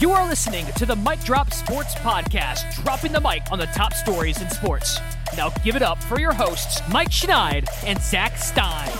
You 0.00 0.12
are 0.12 0.26
listening 0.26 0.64
to 0.76 0.86
the 0.86 0.96
Mic 0.96 1.20
Drop 1.24 1.52
Sports 1.52 1.94
Podcast, 1.96 2.82
dropping 2.82 3.12
the 3.12 3.20
mic 3.20 3.42
on 3.52 3.58
the 3.58 3.66
top 3.66 3.92
stories 3.92 4.40
in 4.40 4.48
sports. 4.48 4.98
Now 5.36 5.50
give 5.62 5.76
it 5.76 5.82
up 5.82 6.02
for 6.02 6.18
your 6.18 6.32
hosts, 6.32 6.80
Mike 6.90 7.10
Schneid 7.10 7.68
and 7.84 8.00
Zach 8.00 8.38
Stein. 8.38 8.90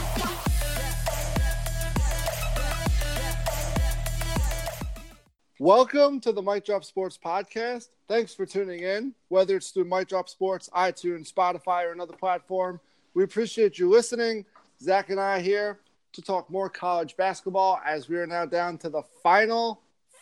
Welcome 5.58 6.20
to 6.20 6.32
the 6.32 6.42
Mic 6.42 6.66
Drop 6.66 6.84
Sports 6.84 7.18
Podcast. 7.24 7.88
Thanks 8.06 8.34
for 8.34 8.44
tuning 8.44 8.80
in, 8.80 9.14
whether 9.28 9.56
it's 9.56 9.70
through 9.70 9.86
Mic 9.86 10.06
Drop 10.06 10.28
Sports, 10.28 10.68
iTunes, 10.76 11.32
Spotify, 11.32 11.86
or 11.86 11.92
another 11.92 12.12
platform. 12.12 12.78
We 13.14 13.24
appreciate 13.24 13.78
you 13.78 13.88
listening. 13.88 14.44
Zach 14.82 15.08
and 15.08 15.18
I 15.18 15.40
here 15.40 15.78
to 16.12 16.20
talk 16.20 16.50
more 16.50 16.68
college 16.68 17.16
basketball 17.16 17.80
as 17.86 18.10
we 18.10 18.18
are 18.18 18.26
now 18.26 18.44
down 18.44 18.76
to 18.76 18.90
the 18.90 19.02
final 19.22 19.80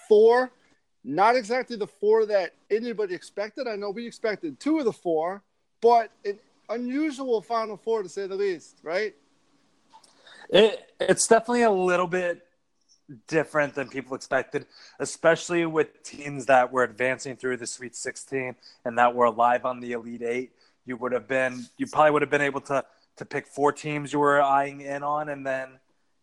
four 0.09 0.53
not 1.09 1.37
exactly 1.37 1.77
the 1.77 1.87
four 1.87 2.27
that 2.27 2.53
anybody 2.71 3.15
expected. 3.15 3.67
I 3.67 3.77
know 3.77 3.91
we 3.91 4.07
expected 4.07 4.61
two 4.61 4.79
of 4.79 4.85
the 4.85 4.93
four, 4.93 5.43
but 5.81 6.11
an 6.25 6.39
unusual 6.69 7.41
Final 7.41 7.79
Four 7.79 8.03
to 8.03 8.09
say 8.09 8.27
the 8.27 8.35
least, 8.35 8.77
right? 8.83 9.15
It, 10.51 10.93
it's 11.01 11.27
definitely 11.27 11.63
a 11.63 11.71
little 11.71 12.07
bit 12.07 12.47
different 13.27 13.75
than 13.75 13.89
people 13.89 14.15
expected, 14.15 14.67
especially 14.99 15.65
with 15.65 16.03
teams 16.03 16.45
that 16.47 16.71
were 16.71 16.85
advancing 16.85 17.37
through 17.37 17.57
the 17.57 17.67
Sweet 17.67 17.97
16 17.97 18.55
and 18.85 18.99
that 18.99 19.15
were 19.15 19.25
alive 19.25 19.65
on 19.65 19.81
the 19.81 19.93
Elite 19.93 20.23
Eight. 20.23 20.53
You 20.85 20.99
would 20.99 21.13
have 21.13 21.27
been, 21.27 21.67
you 21.79 21.87
probably 21.87 22.11
would 22.11 22.23
have 22.23 22.31
been 22.31 22.43
able 22.43 22.61
to 22.63 22.85
to 23.17 23.25
pick 23.25 23.47
four 23.47 23.73
teams 23.73 24.13
you 24.13 24.19
were 24.19 24.41
eyeing 24.41 24.83
in 24.83 25.03
on, 25.03 25.29
and 25.29 25.45
then 25.45 25.71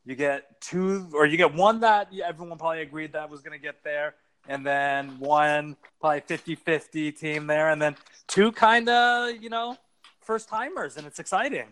you 0.05 0.15
get 0.15 0.61
two, 0.61 1.09
or 1.13 1.25
you 1.25 1.37
get 1.37 1.53
one 1.53 1.81
that 1.81 2.09
everyone 2.23 2.57
probably 2.57 2.81
agreed 2.81 3.13
that 3.13 3.29
was 3.29 3.41
going 3.41 3.51
to 3.51 3.61
get 3.61 3.83
there, 3.83 4.15
and 4.47 4.65
then 4.65 5.19
one 5.19 5.75
probably 5.99 6.21
50-50 6.21 7.17
team 7.17 7.47
there 7.47 7.69
and 7.69 7.81
then 7.81 7.95
two 8.27 8.51
kind 8.51 8.89
of 8.89 9.41
you 9.41 9.49
know 9.49 9.77
first 10.21 10.49
timers 10.49 10.97
and 10.97 11.05
it's 11.05 11.19
exciting. 11.19 11.67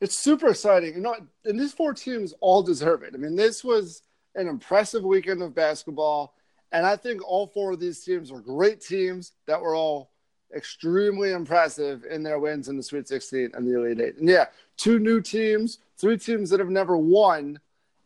It's 0.00 0.18
super 0.18 0.48
exciting. 0.48 0.94
You 0.94 1.00
know 1.00 1.16
and 1.44 1.58
these 1.58 1.72
four 1.72 1.94
teams 1.94 2.34
all 2.40 2.62
deserve 2.62 3.02
it. 3.02 3.12
I 3.14 3.18
mean 3.18 3.36
this 3.36 3.64
was 3.64 4.02
an 4.34 4.48
impressive 4.48 5.04
weekend 5.04 5.42
of 5.42 5.54
basketball 5.54 6.34
and 6.72 6.86
i 6.86 6.96
think 6.96 7.22
all 7.26 7.46
four 7.46 7.72
of 7.72 7.80
these 7.80 8.02
teams 8.02 8.32
are 8.32 8.40
great 8.40 8.80
teams 8.80 9.32
that 9.46 9.60
were 9.60 9.74
all 9.74 10.10
extremely 10.54 11.32
impressive 11.32 12.04
in 12.10 12.22
their 12.22 12.38
wins 12.38 12.68
in 12.68 12.76
the 12.76 12.82
sweet 12.82 13.08
16 13.08 13.50
and 13.54 13.66
the 13.66 13.78
elite 13.78 14.00
eight. 14.00 14.16
And 14.16 14.28
yeah 14.28 14.46
two 14.76 14.98
new 14.98 15.20
teams 15.20 15.78
three 15.98 16.18
teams 16.18 16.50
that 16.50 16.60
have 16.60 16.70
never 16.70 16.96
won 16.96 17.58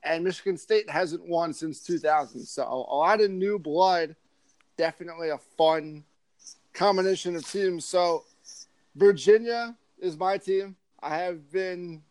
and 0.06 0.24
Michigan 0.24 0.56
State 0.56 0.88
hasn't 0.88 1.26
won 1.26 1.52
since 1.52 1.80
2000. 1.80 2.44
So 2.44 2.62
a 2.64 2.94
lot 2.94 3.20
of 3.20 3.30
new 3.30 3.58
blood, 3.58 4.14
definitely 4.76 5.30
a 5.30 5.38
fun 5.58 6.04
combination 6.72 7.34
of 7.36 7.46
teams. 7.46 7.84
So 7.84 8.24
Virginia 8.94 9.76
is 9.98 10.16
my 10.16 10.38
team. 10.38 10.76
I 11.02 11.16
have 11.18 11.50
been 11.50 12.02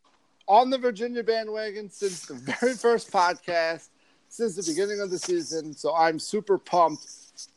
on 0.48 0.70
the 0.70 0.78
Virginia 0.78 1.24
bandwagon 1.24 1.90
since 1.90 2.26
the 2.26 2.34
very 2.60 2.74
first 2.74 3.12
podcast, 3.12 3.90
since 4.30 4.56
the 4.56 4.64
beginning 4.64 5.00
of 5.00 5.10
the 5.10 5.20
season. 5.20 5.74
So 5.74 5.96
I'm 5.96 6.20
super 6.20 6.58
pumped. 6.58 7.08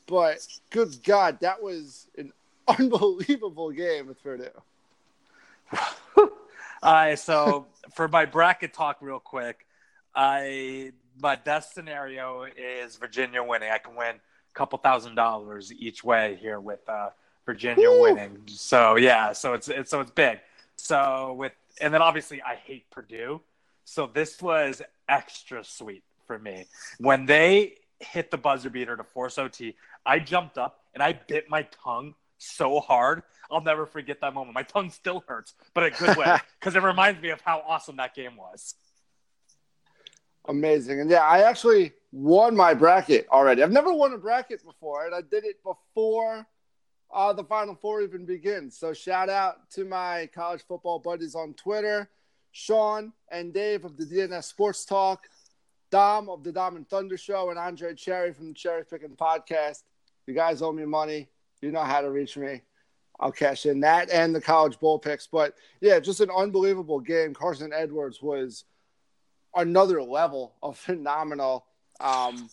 But 0.06 0.47
good 0.70 1.03
God, 1.05 1.41
that 1.41 1.62
was 1.62 2.06
an 2.16 2.33
unbelievable 2.78 3.70
game 3.70 4.06
with 4.06 4.22
Purdue. 4.22 4.48
All 6.16 6.94
right, 6.94 7.19
so 7.19 7.66
for 7.92 8.06
my 8.06 8.25
bracket 8.25 8.72
talk, 8.72 8.98
real 9.00 9.19
quick, 9.19 9.66
I 10.19 10.91
my 11.23 11.37
best 11.37 11.75
scenario 11.75 12.45
is 12.45 12.97
Virginia 12.97 13.41
winning. 13.41 13.71
I 13.71 13.79
can 13.79 13.95
win 13.95 14.17
a 14.17 14.55
couple 14.55 14.77
thousand 14.81 15.15
dollars 15.15 15.73
each 15.73 16.03
way 16.03 16.37
here 16.41 16.59
with 16.59 16.81
uh, 16.89 17.11
Virginia 17.47 17.89
Woo! 17.89 18.03
winning. 18.03 18.43
So 18.47 18.97
yeah, 18.97 19.33
so 19.33 19.55
it's, 19.55 19.69
it's 19.69 19.91
so 19.91 20.01
it's 20.01 20.11
big. 20.11 20.41
So 20.75 21.34
with 21.39 21.53
and 21.81 21.95
then 21.95 22.03
obviously 22.03 22.43
I 22.43 22.57
hate 22.57 22.91
Purdue. 22.91 23.41
So 23.84 24.11
this 24.12 24.43
was 24.43 24.83
extra 25.09 25.62
sweet 25.62 26.03
for 26.27 26.37
me 26.37 26.67
when 26.99 27.25
they 27.25 27.75
hit 28.01 28.33
the 28.33 28.39
buzzer 28.39 28.71
beater 28.71 28.97
to 28.97 29.05
force 29.05 29.39
OT. 29.39 29.77
I 30.05 30.19
jumped 30.19 30.59
up 30.59 30.81
and 30.95 31.03
I 31.03 31.12
bit 31.12 31.49
my 31.49 31.62
tongue 31.84 32.17
so 32.39 32.81
hard. 32.81 33.23
I'll 33.53 33.62
never 33.62 33.87
forget 33.87 34.21
that 34.23 34.34
moment. 34.34 34.55
My 34.55 34.65
tongue 34.65 34.91
still 34.91 35.23
hurts, 35.28 35.55
but 35.75 35.84
a 35.84 35.91
good 35.91 36.17
way 36.17 36.39
because 36.59 36.75
it 36.75 36.83
reminds 36.83 37.23
me 37.23 37.31
of 37.31 37.41
how 37.41 37.62
awesome 37.67 37.97
that 37.97 38.17
game 38.17 38.37
was. 38.37 38.75
Amazing. 40.48 41.00
And 41.00 41.10
yeah, 41.10 41.25
I 41.25 41.42
actually 41.42 41.92
won 42.10 42.56
my 42.56 42.72
bracket 42.72 43.28
already. 43.31 43.62
I've 43.62 43.70
never 43.70 43.92
won 43.92 44.14
a 44.14 44.19
bracket 44.19 44.64
before, 44.64 45.04
and 45.04 45.14
I 45.14 45.20
did 45.20 45.44
it 45.44 45.62
before 45.62 46.47
uh, 47.12 47.34
the 47.34 47.44
Final 47.44 47.75
Four 47.75 48.00
even 48.00 48.25
begins. 48.25 48.76
So 48.76 48.94
shout 48.94 49.28
out 49.28 49.70
to 49.72 49.84
my 49.84 50.28
college 50.34 50.62
football 50.66 51.00
buddies 51.00 51.34
on 51.34 51.53
Twitter, 51.53 52.09
Sean 52.53 53.12
and 53.31 53.53
Dave 53.53 53.84
of 53.84 53.98
the 53.98 54.06
DNS 54.06 54.42
Sports 54.42 54.86
Talk, 54.86 55.28
Dom 55.91 56.31
of 56.31 56.42
the 56.42 56.53
Dom 56.53 56.76
and 56.76 56.88
Thunder 56.88 57.19
Show, 57.19 57.50
and 57.50 57.59
Andre 57.59 57.94
Cherry 57.94 58.32
from 58.32 58.48
the 58.48 58.54
Cherry 58.54 58.86
Picking 58.86 59.16
Podcast. 59.16 59.82
You 60.26 60.32
guys 60.32 60.62
owe 60.62 60.72
me 60.72 60.86
money. 60.86 61.28
You 61.60 61.72
know 61.72 61.82
how 61.82 62.00
to 62.00 62.10
reach 62.10 62.38
me. 62.38 62.62
I'll 63.20 63.32
cash 63.32 63.66
in 63.66 63.80
that 63.80 64.10
and 64.10 64.34
the 64.34 64.41
college 64.41 64.78
bowl 64.80 64.98
picks. 64.98 65.26
But 65.26 65.56
yeah, 65.82 66.00
just 66.00 66.20
an 66.20 66.30
unbelievable 66.34 67.00
game. 67.00 67.34
Carson 67.34 67.70
Edwards 67.75 68.22
was– 68.22 68.65
another 69.54 70.03
level 70.03 70.54
of 70.62 70.78
phenomenal. 70.78 71.66
Um, 72.00 72.48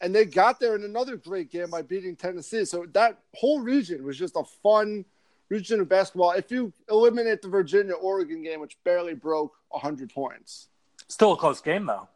and 0.00 0.14
they 0.14 0.24
got 0.24 0.60
there 0.60 0.76
in 0.76 0.84
another 0.84 1.16
great 1.16 1.50
game 1.50 1.70
by 1.70 1.82
beating 1.82 2.16
Tennessee. 2.16 2.64
So 2.64 2.86
that 2.92 3.18
whole 3.34 3.60
region 3.60 4.04
was 4.04 4.18
just 4.18 4.36
a 4.36 4.44
fun 4.62 5.04
region 5.48 5.80
of 5.80 5.88
basketball. 5.88 6.32
If 6.32 6.50
you 6.50 6.72
eliminate 6.90 7.42
the 7.42 7.48
Virginia 7.48 7.94
Oregon 7.94 8.42
game, 8.42 8.60
which 8.60 8.76
barely 8.84 9.14
broke 9.14 9.54
100 9.70 10.12
points, 10.12 10.68
still 11.08 11.32
a 11.32 11.36
close 11.36 11.60
game 11.60 11.86
though. 11.86 12.08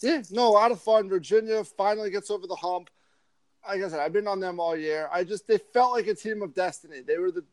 Yeah, 0.00 0.22
no, 0.30 0.48
a 0.48 0.50
lot 0.50 0.70
of 0.70 0.80
fun. 0.80 1.08
Virginia 1.08 1.64
finally 1.64 2.10
gets 2.10 2.30
over 2.30 2.46
the 2.46 2.54
hump. 2.54 2.90
Like 3.66 3.82
I 3.82 3.88
said, 3.88 4.00
I've 4.00 4.12
been 4.12 4.28
on 4.28 4.40
them 4.40 4.60
all 4.60 4.76
year. 4.76 5.08
I 5.12 5.24
just 5.24 5.46
they 5.46 5.58
felt 5.58 5.92
like 5.92 6.06
a 6.06 6.14
team 6.14 6.42
of 6.42 6.54
destiny. 6.54 7.00
They 7.00 7.18
were 7.18 7.32
the 7.32 7.44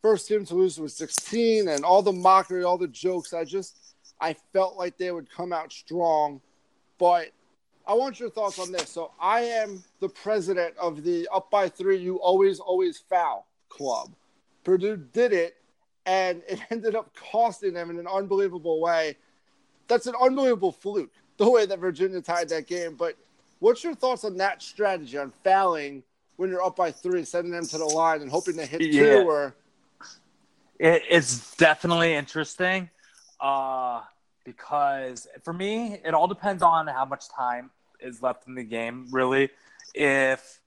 first 0.00 0.28
team 0.28 0.44
to 0.46 0.54
lose 0.54 0.78
with 0.78 0.92
16, 0.92 1.68
and 1.68 1.84
all 1.84 2.02
the 2.02 2.12
mockery, 2.12 2.62
all 2.62 2.78
the 2.78 2.88
jokes. 2.88 3.32
I 3.32 3.44
just 3.44 3.87
I 4.20 4.34
felt 4.52 4.76
like 4.76 4.98
they 4.98 5.10
would 5.10 5.30
come 5.30 5.52
out 5.52 5.72
strong, 5.72 6.40
but 6.98 7.28
I 7.86 7.94
want 7.94 8.20
your 8.20 8.30
thoughts 8.30 8.58
on 8.58 8.70
this. 8.72 8.90
So 8.90 9.12
I 9.20 9.40
am 9.40 9.82
the 10.00 10.08
president 10.08 10.76
of 10.76 11.02
the 11.04 11.28
up 11.32 11.50
by 11.50 11.68
three, 11.68 11.98
you 11.98 12.16
always, 12.16 12.60
always 12.60 12.98
foul 12.98 13.46
club. 13.68 14.12
Purdue 14.64 14.96
did 14.96 15.32
it, 15.32 15.56
and 16.04 16.42
it 16.48 16.60
ended 16.70 16.94
up 16.94 17.14
costing 17.14 17.72
them 17.72 17.90
in 17.90 17.98
an 17.98 18.06
unbelievable 18.06 18.80
way. 18.80 19.16
That's 19.86 20.06
an 20.06 20.14
unbelievable 20.20 20.72
fluke, 20.72 21.12
the 21.38 21.48
way 21.48 21.64
that 21.64 21.78
Virginia 21.78 22.20
tied 22.20 22.50
that 22.50 22.66
game. 22.66 22.94
But 22.94 23.16
what's 23.60 23.82
your 23.82 23.94
thoughts 23.94 24.24
on 24.24 24.36
that 24.36 24.62
strategy 24.62 25.16
on 25.16 25.32
fouling 25.42 26.02
when 26.36 26.50
you're 26.50 26.62
up 26.62 26.76
by 26.76 26.92
three, 26.92 27.24
sending 27.24 27.52
them 27.52 27.66
to 27.66 27.78
the 27.78 27.86
line 27.86 28.20
and 28.20 28.30
hoping 28.30 28.56
to 28.56 28.66
hit 28.66 28.82
yeah. 28.82 29.02
two? 29.02 29.28
Or 29.28 29.54
it's 30.78 31.56
definitely 31.56 32.14
interesting. 32.14 32.90
Uh, 33.40 34.02
because 34.44 35.26
for 35.42 35.52
me, 35.52 36.00
it 36.04 36.14
all 36.14 36.26
depends 36.26 36.62
on 36.62 36.86
how 36.86 37.04
much 37.04 37.28
time 37.28 37.70
is 38.00 38.22
left 38.22 38.46
in 38.46 38.54
the 38.54 38.62
game, 38.62 39.06
really. 39.10 39.50
If 39.94 40.60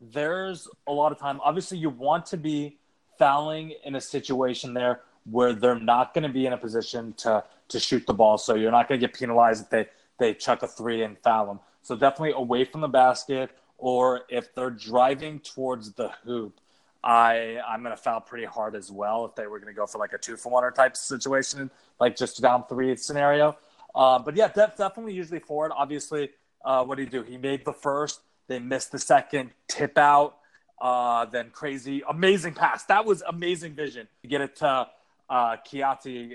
there's 0.00 0.68
a 0.86 0.92
lot 0.92 1.12
of 1.12 1.18
time, 1.18 1.40
obviously, 1.44 1.78
you 1.78 1.90
want 1.90 2.26
to 2.26 2.36
be 2.36 2.78
fouling 3.18 3.74
in 3.84 3.94
a 3.94 4.00
situation 4.00 4.74
there 4.74 5.02
where 5.30 5.52
they're 5.52 5.78
not 5.78 6.14
going 6.14 6.24
to 6.24 6.28
be 6.28 6.46
in 6.46 6.52
a 6.52 6.58
position 6.58 7.12
to, 7.14 7.44
to 7.68 7.78
shoot 7.78 8.06
the 8.06 8.14
ball. 8.14 8.38
So 8.38 8.54
you're 8.54 8.72
not 8.72 8.88
going 8.88 9.00
to 9.00 9.06
get 9.06 9.16
penalized 9.16 9.64
if 9.64 9.70
they, 9.70 9.88
they 10.18 10.34
chuck 10.34 10.62
a 10.62 10.66
three 10.66 11.02
and 11.02 11.16
foul 11.18 11.46
them. 11.46 11.60
So 11.82 11.94
definitely 11.94 12.32
away 12.32 12.64
from 12.64 12.80
the 12.80 12.88
basket, 12.88 13.50
or 13.78 14.22
if 14.28 14.54
they're 14.54 14.70
driving 14.70 15.38
towards 15.40 15.92
the 15.92 16.10
hoop, 16.24 16.60
I 17.04 17.58
I'm 17.66 17.82
gonna 17.82 17.96
foul 17.96 18.20
pretty 18.20 18.44
hard 18.44 18.76
as 18.76 18.90
well 18.90 19.24
if 19.24 19.34
they 19.34 19.46
were 19.46 19.58
gonna 19.58 19.72
go 19.72 19.86
for 19.86 19.98
like 19.98 20.12
a 20.12 20.18
two 20.18 20.36
for 20.36 20.52
one 20.52 20.64
or 20.64 20.70
type 20.70 20.96
situation, 20.96 21.70
like 21.98 22.16
just 22.16 22.40
down 22.40 22.64
three 22.68 22.96
scenario. 22.96 23.56
Uh, 23.94 24.18
but 24.18 24.36
yeah, 24.36 24.48
def- 24.48 24.76
definitely 24.76 25.14
usually 25.14 25.40
forward. 25.40 25.72
Obviously, 25.74 26.30
uh, 26.64 26.84
what 26.84 26.96
do 26.96 27.02
you 27.02 27.10
do? 27.10 27.22
He 27.22 27.36
made 27.36 27.64
the 27.64 27.72
first, 27.72 28.20
they 28.48 28.58
missed 28.58 28.92
the 28.92 28.98
second, 28.98 29.50
tip 29.68 29.98
out, 29.98 30.38
uh, 30.80 31.26
then 31.26 31.50
crazy, 31.50 32.02
amazing 32.08 32.54
pass. 32.54 32.84
That 32.84 33.04
was 33.04 33.22
amazing 33.22 33.74
vision 33.74 34.08
to 34.22 34.28
get 34.28 34.40
it 34.40 34.56
to 34.56 34.86
uh, 35.28 35.56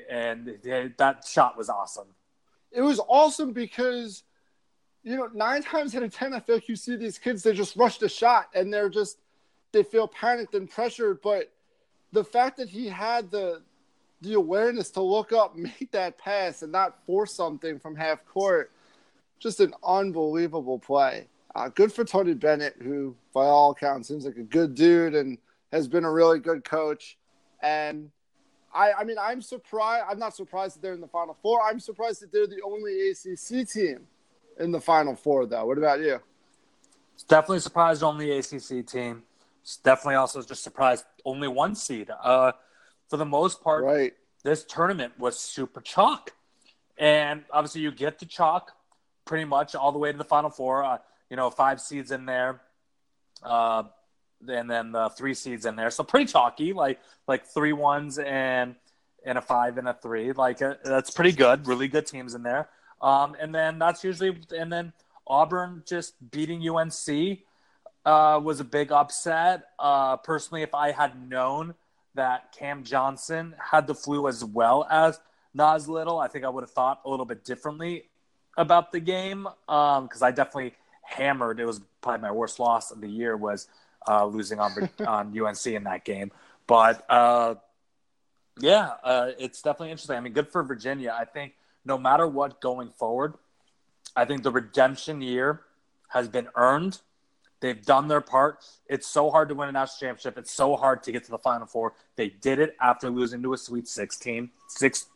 and 0.09 0.57
that 0.97 1.25
shot 1.27 1.57
was 1.57 1.69
awesome. 1.69 2.07
It 2.71 2.81
was 2.81 2.99
awesome 3.07 3.53
because, 3.53 4.23
you 5.03 5.15
know, 5.15 5.29
nine 5.33 5.61
times 5.61 5.95
out 5.95 6.03
of 6.03 6.13
ten, 6.13 6.33
I 6.33 6.39
feel 6.39 6.55
like 6.55 6.67
you 6.67 6.75
see 6.75 6.95
these 6.95 7.17
kids 7.17 7.43
they 7.43 7.53
just 7.53 7.75
rush 7.75 7.99
the 7.99 8.09
shot 8.09 8.47
and 8.55 8.73
they're 8.73 8.89
just 8.89 9.19
they 9.77 9.83
feel 9.83 10.07
panicked 10.07 10.55
and 10.55 10.69
pressured. 10.69 11.21
But 11.21 11.51
the 12.11 12.23
fact 12.23 12.57
that 12.57 12.69
he 12.69 12.87
had 12.87 13.29
the 13.29 13.61
the 14.21 14.33
awareness 14.33 14.89
to 14.91 15.01
look 15.01 15.31
up, 15.31 15.55
make 15.55 15.91
that 15.91 16.17
pass, 16.17 16.63
and 16.63 16.71
not 16.71 17.05
force 17.05 17.33
something 17.33 17.79
from 17.79 17.95
half 17.95 18.25
court, 18.25 18.71
just 19.39 19.59
an 19.59 19.73
unbelievable 19.83 20.79
play. 20.79 21.27
Uh, 21.55 21.69
good 21.69 21.91
for 21.91 22.03
Tony 22.03 22.33
Bennett, 22.33 22.75
who, 22.81 23.15
by 23.33 23.45
all 23.45 23.71
accounts, 23.71 24.07
seems 24.07 24.25
like 24.25 24.37
a 24.37 24.43
good 24.43 24.75
dude 24.75 25.15
and 25.15 25.37
has 25.71 25.87
been 25.87 26.03
a 26.03 26.11
really 26.11 26.39
good 26.39 26.63
coach. 26.63 27.17
And 27.61 28.11
I, 28.73 28.93
I 28.93 29.03
mean, 29.03 29.17
I'm 29.19 29.41
surprised. 29.41 30.05
I'm 30.09 30.19
not 30.19 30.35
surprised 30.35 30.75
that 30.75 30.81
they're 30.81 30.93
in 30.93 31.01
the 31.01 31.07
Final 31.07 31.37
Four. 31.41 31.61
I'm 31.63 31.79
surprised 31.79 32.21
that 32.21 32.31
they're 32.31 32.47
the 32.47 32.61
only 32.63 33.09
ACC 33.09 33.67
team 33.69 34.07
in 34.59 34.71
the 34.71 34.81
Final 34.81 35.15
Four, 35.15 35.45
though. 35.45 35.65
What 35.65 35.77
about 35.77 35.99
you? 35.99 36.19
Definitely 37.27 37.59
surprised 37.59 38.03
only 38.03 38.31
ACC 38.37 38.85
team. 38.85 39.23
Definitely 39.75 40.15
also 40.15 40.41
just 40.41 40.63
surprised 40.63 41.05
only 41.25 41.47
one 41.47 41.75
seed. 41.75 42.09
Uh, 42.09 42.53
for 43.09 43.17
the 43.17 43.25
most 43.25 43.61
part, 43.61 43.83
right. 43.83 44.13
this 44.43 44.63
tournament 44.63 45.13
was 45.19 45.37
super 45.37 45.81
chalk. 45.81 46.31
And 46.97 47.43
obviously, 47.51 47.81
you 47.81 47.91
get 47.91 48.19
to 48.19 48.25
chalk 48.25 48.71
pretty 49.25 49.45
much 49.45 49.75
all 49.75 49.91
the 49.91 49.99
way 49.99 50.11
to 50.11 50.17
the 50.17 50.23
Final 50.23 50.49
Four. 50.49 50.83
Uh, 50.83 50.97
you 51.29 51.35
know, 51.35 51.49
five 51.49 51.81
seeds 51.81 52.11
in 52.11 52.25
there. 52.25 52.61
Uh, 53.43 53.83
and 54.47 54.69
then 54.69 54.91
the 54.91 55.09
three 55.09 55.33
seeds 55.33 55.65
in 55.65 55.75
there. 55.75 55.89
So 55.89 56.03
pretty 56.03 56.25
chalky, 56.25 56.73
like 56.73 56.99
like 57.27 57.45
three 57.45 57.73
ones 57.73 58.19
and 58.19 58.75
and 59.25 59.37
a 59.37 59.41
five 59.41 59.77
and 59.77 59.87
a 59.87 59.93
three. 59.93 60.31
Like 60.31 60.61
uh, 60.61 60.75
that's 60.83 61.11
pretty 61.11 61.31
good. 61.31 61.67
Really 61.67 61.87
good 61.87 62.05
teams 62.05 62.35
in 62.35 62.43
there. 62.43 62.69
Um, 63.01 63.35
and 63.39 63.53
then 63.53 63.79
that's 63.79 64.03
usually 64.03 64.37
and 64.57 64.71
then 64.71 64.93
Auburn 65.27 65.83
just 65.85 66.13
beating 66.31 66.67
UNC 66.67 67.39
uh, 68.07 68.39
was 68.41 68.61
a 68.61 68.63
big 68.63 68.89
upset. 68.93 69.65
Uh, 69.77 70.15
personally, 70.15 70.61
if 70.61 70.73
I 70.73 70.91
had 70.91 71.29
known 71.29 71.75
that 72.15 72.53
Cam 72.53 72.85
Johnson 72.85 73.53
had 73.59 73.85
the 73.85 73.93
flu 73.93 74.29
as 74.29 74.45
well 74.45 74.87
as 74.89 75.19
Nas 75.53 75.89
Little, 75.89 76.17
I 76.17 76.29
think 76.29 76.45
I 76.45 76.49
would 76.49 76.63
have 76.63 76.71
thought 76.71 77.01
a 77.03 77.09
little 77.09 77.25
bit 77.25 77.43
differently 77.43 78.05
about 78.55 78.93
the 78.93 79.01
game 79.01 79.43
because 79.67 80.21
um, 80.21 80.23
I 80.23 80.31
definitely 80.31 80.73
hammered. 81.03 81.59
It 81.59 81.65
was 81.65 81.81
probably 81.99 82.21
my 82.21 82.31
worst 82.31 82.61
loss 82.61 82.91
of 82.91 83.01
the 83.01 83.09
year 83.09 83.35
was 83.35 83.67
uh, 84.07 84.25
losing 84.25 84.61
on 84.61 84.89
on 85.05 85.37
UNC 85.37 85.67
in 85.67 85.83
that 85.83 86.05
game. 86.05 86.31
But 86.65 87.05
uh, 87.09 87.55
yeah, 88.57 88.93
uh, 89.03 89.31
it's 89.37 89.61
definitely 89.61 89.91
interesting. 89.91 90.15
I 90.15 90.21
mean, 90.21 90.31
good 90.31 90.47
for 90.47 90.63
Virginia. 90.63 91.13
I 91.17 91.25
think 91.25 91.55
no 91.83 91.97
matter 91.97 92.25
what 92.25 92.61
going 92.61 92.91
forward, 92.91 93.33
I 94.15 94.23
think 94.23 94.43
the 94.43 94.51
redemption 94.51 95.21
year 95.21 95.61
has 96.07 96.29
been 96.29 96.47
earned. 96.55 97.01
They've 97.59 97.83
done 97.83 98.07
their 98.07 98.21
part. 98.21 98.63
It's 98.87 99.07
so 99.07 99.31
hard 99.31 99.49
to 99.49 99.55
win 99.55 99.69
a 99.69 99.71
national 99.71 100.09
championship. 100.09 100.37
It's 100.37 100.51
so 100.51 100.75
hard 100.75 101.03
to 101.03 101.11
get 101.11 101.23
to 101.25 101.31
the 101.31 101.37
Final 101.37 101.65
Four. 101.65 101.93
They 102.15 102.29
did 102.29 102.59
it 102.59 102.75
after 102.79 103.09
losing 103.09 103.41
to 103.43 103.53
a 103.53 103.57
Sweet 103.57 103.87
16, 103.87 104.49
six, 104.67 105.07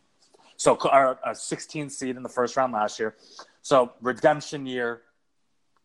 so 0.58 0.76
a 0.76 1.36
16 1.36 1.90
seed 1.90 2.16
in 2.16 2.24
the 2.24 2.30
first 2.30 2.58
round 2.58 2.74
last 2.74 3.00
year. 3.00 3.16
So 3.62 3.94
redemption 4.02 4.66
year, 4.66 5.02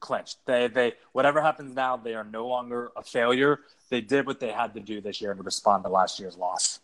clinched. 0.01 0.39
They 0.47 0.69
they 0.69 0.95
whatever 1.13 1.41
happens 1.41 1.75
now, 1.75 1.97
they 1.97 2.15
are 2.15 2.25
no 2.25 2.47
longer 2.47 2.93
a 2.97 3.03
failure. 3.03 3.61
They 3.89 4.01
did 4.01 4.27
what 4.27 4.41
they 4.41 4.51
had 4.51 4.75
to 4.75 4.81
do 4.81 5.01
this 5.01 5.21
year 5.21 5.35
to 5.35 5.43
respond 5.43 5.85
to 5.85 5.91
last 5.91 6.19
year's 6.19 6.37
loss. 6.37 6.81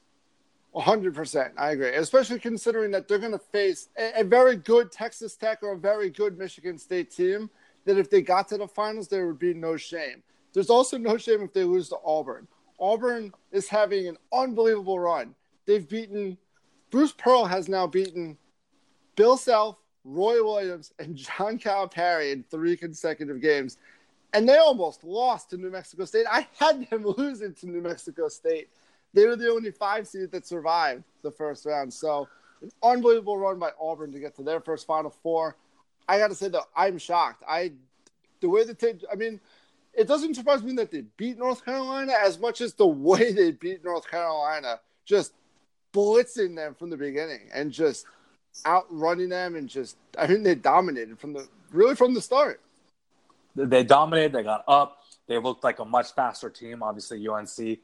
100%. 0.75 1.51
I 1.59 1.73
agree. 1.73 1.95
Especially 1.95 2.39
considering 2.39 2.93
that 2.93 3.07
they're 3.07 3.19
going 3.19 3.33
to 3.33 3.39
face 3.39 3.89
a, 3.99 4.21
a, 4.21 4.25
very 4.25 4.57
good 4.57 4.91
Texas 4.91 5.37
Tech 5.37 5.63
or 5.63 5.73
a 5.73 5.79
very 5.79 6.09
good 6.09 6.39
Michigan 6.39 6.79
State 6.79 7.11
team 7.11 7.51
that 7.85 7.99
if 7.99 8.11
they 8.11 8.23
got 8.23 8.49
to 8.49 8.59
the 8.59 8.69
finals, 8.69 9.09
there 9.09 9.27
would 9.27 9.39
be 9.39 9.55
no 9.55 9.77
shame. 9.77 10.23
There's 10.53 10.71
also 10.71 10.99
no 10.99 11.17
shame 11.17 11.43
if 11.43 11.53
they 11.53 11.65
lose 11.65 11.89
to 11.89 11.97
Auburn. 12.05 12.47
Auburn 12.79 13.33
is 13.53 13.69
having 13.69 14.09
an 14.09 14.17
unbelievable 14.33 14.99
run. 14.99 15.35
They've 15.67 15.89
beaten, 15.89 16.37
Bruce 16.91 17.13
Pearl 17.13 17.45
has 17.45 17.69
now 17.69 17.87
beaten 17.87 18.37
Bill 19.17 19.37
Self, 19.37 19.77
Roy 20.05 20.43
Williams, 20.43 20.93
and 20.99 21.17
John 21.17 21.59
Calipari 21.59 22.33
in 22.33 22.45
three 22.51 22.77
consecutive 22.77 23.41
games. 23.41 23.79
And 24.35 24.49
they 24.49 24.57
almost 24.57 25.05
lost 25.05 25.51
to 25.51 25.57
New 25.57 25.71
Mexico 25.71 26.05
State. 26.05 26.27
I 26.31 26.47
had 26.59 26.89
them 26.89 27.05
losing 27.19 27.55
to 27.55 27.67
New 27.67 27.83
Mexico 27.83 28.29
State. 28.29 28.69
They 29.15 29.27
were 29.27 29.37
the 29.37 29.51
only 29.51 29.71
five 29.71 30.09
seed 30.09 30.31
that 30.33 30.47
survived 30.47 31.05
the 31.23 31.31
first 31.31 31.67
round. 31.67 31.93
So, 31.93 32.29
an 32.63 32.71
unbelievable 32.83 33.37
run 33.37 33.59
by 33.59 33.71
Auburn 33.81 34.13
to 34.13 34.21
get 34.21 34.35
to 34.37 34.43
their 34.43 34.61
first 34.61 34.87
Final 34.87 35.11
Four. 35.11 35.57
I 36.09 36.19
got 36.19 36.29
to 36.29 36.35
say 36.35 36.49
though, 36.49 36.65
I'm 36.77 36.99
shocked. 36.99 37.43
I 37.49 37.73
the 38.41 38.49
way 38.49 38.65
that 38.65 38.79
they, 38.79 38.95
I 39.11 39.15
mean, 39.15 39.41
it 39.95 40.09
doesn't 40.09 40.35
surprise 40.35 40.63
me 40.63 40.73
that 40.75 40.91
they 40.91 41.03
beat 41.17 41.39
North 41.39 41.65
Carolina 41.65 42.13
as 42.21 42.39
much 42.39 42.61
as 42.61 42.75
the 42.75 42.87
way 43.09 43.33
they 43.33 43.53
beat 43.53 43.85
North 43.85 44.11
Carolina, 44.11 44.81
just 45.05 45.33
blitzing 45.93 46.57
them 46.57 46.75
from 46.75 46.91
the 46.91 46.97
beginning 46.97 47.49
and 47.55 47.71
just 47.71 48.07
outrunning 48.67 49.29
them 49.29 49.55
and 49.57 49.69
just 49.69 49.97
I 50.19 50.27
mean 50.27 50.43
they 50.43 50.55
dominated 50.55 51.19
from 51.19 51.33
the 51.33 51.49
really 51.71 51.95
from 51.95 52.15
the 52.15 52.21
start. 52.21 52.61
They 53.55 53.85
dominated. 53.85 54.33
They 54.33 54.43
got 54.43 54.65
up. 54.67 55.03
They 55.27 55.39
looked 55.39 55.63
like 55.63 55.79
a 55.79 55.85
much 55.85 56.15
faster 56.15 56.51
team. 56.51 56.83
Obviously, 56.83 57.27
UNC. 57.27 57.79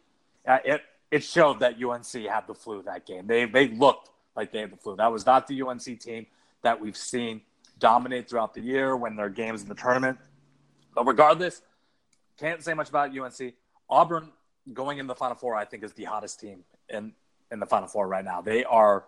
Uh, 0.47 0.59
it 0.65 0.83
it 1.11 1.25
showed 1.25 1.61
that 1.61 1.83
UNC 1.83 2.27
had 2.27 2.47
the 2.47 2.55
flu 2.55 2.83
that 2.83 3.07
game. 3.07 3.27
They 3.27 3.45
they 3.45 3.69
looked 3.69 4.11
like 4.35 4.51
they 4.53 4.61
had 4.61 4.73
the 4.73 4.77
flu. 4.77 4.97
That 4.97 5.13
was 5.13 5.27
not 5.27 5.47
the 5.47 5.63
UNC 5.63 6.01
team 6.01 6.27
that 6.63 6.81
we've 6.81 6.97
seen 6.97 7.43
dominate 7.79 8.29
throughout 8.29 8.55
the 8.55 8.61
year 8.61 8.97
when 8.97 9.17
their 9.17 9.29
games 9.29 9.63
in 9.63 9.69
the 9.69 9.75
tournament. 9.75 10.19
But 10.95 11.07
regardless, 11.07 11.63
can't 12.39 12.63
say 12.63 12.75
much 12.75 12.89
about 12.89 13.17
UNC. 13.17 13.55
Auburn 13.91 14.33
going 14.73 14.99
in 14.99 15.07
the 15.07 15.15
Final 15.15 15.37
Four, 15.37 15.57
I 15.57 15.65
think, 15.65 15.83
is 15.83 15.93
the 15.93 16.05
hottest 16.05 16.41
team 16.41 16.65
in 16.89 17.13
in 17.51 17.61
the 17.61 17.67
Final 17.67 17.89
Four 17.89 18.09
right 18.09 18.25
now. 18.25 18.41
They 18.41 18.65
are 18.65 19.05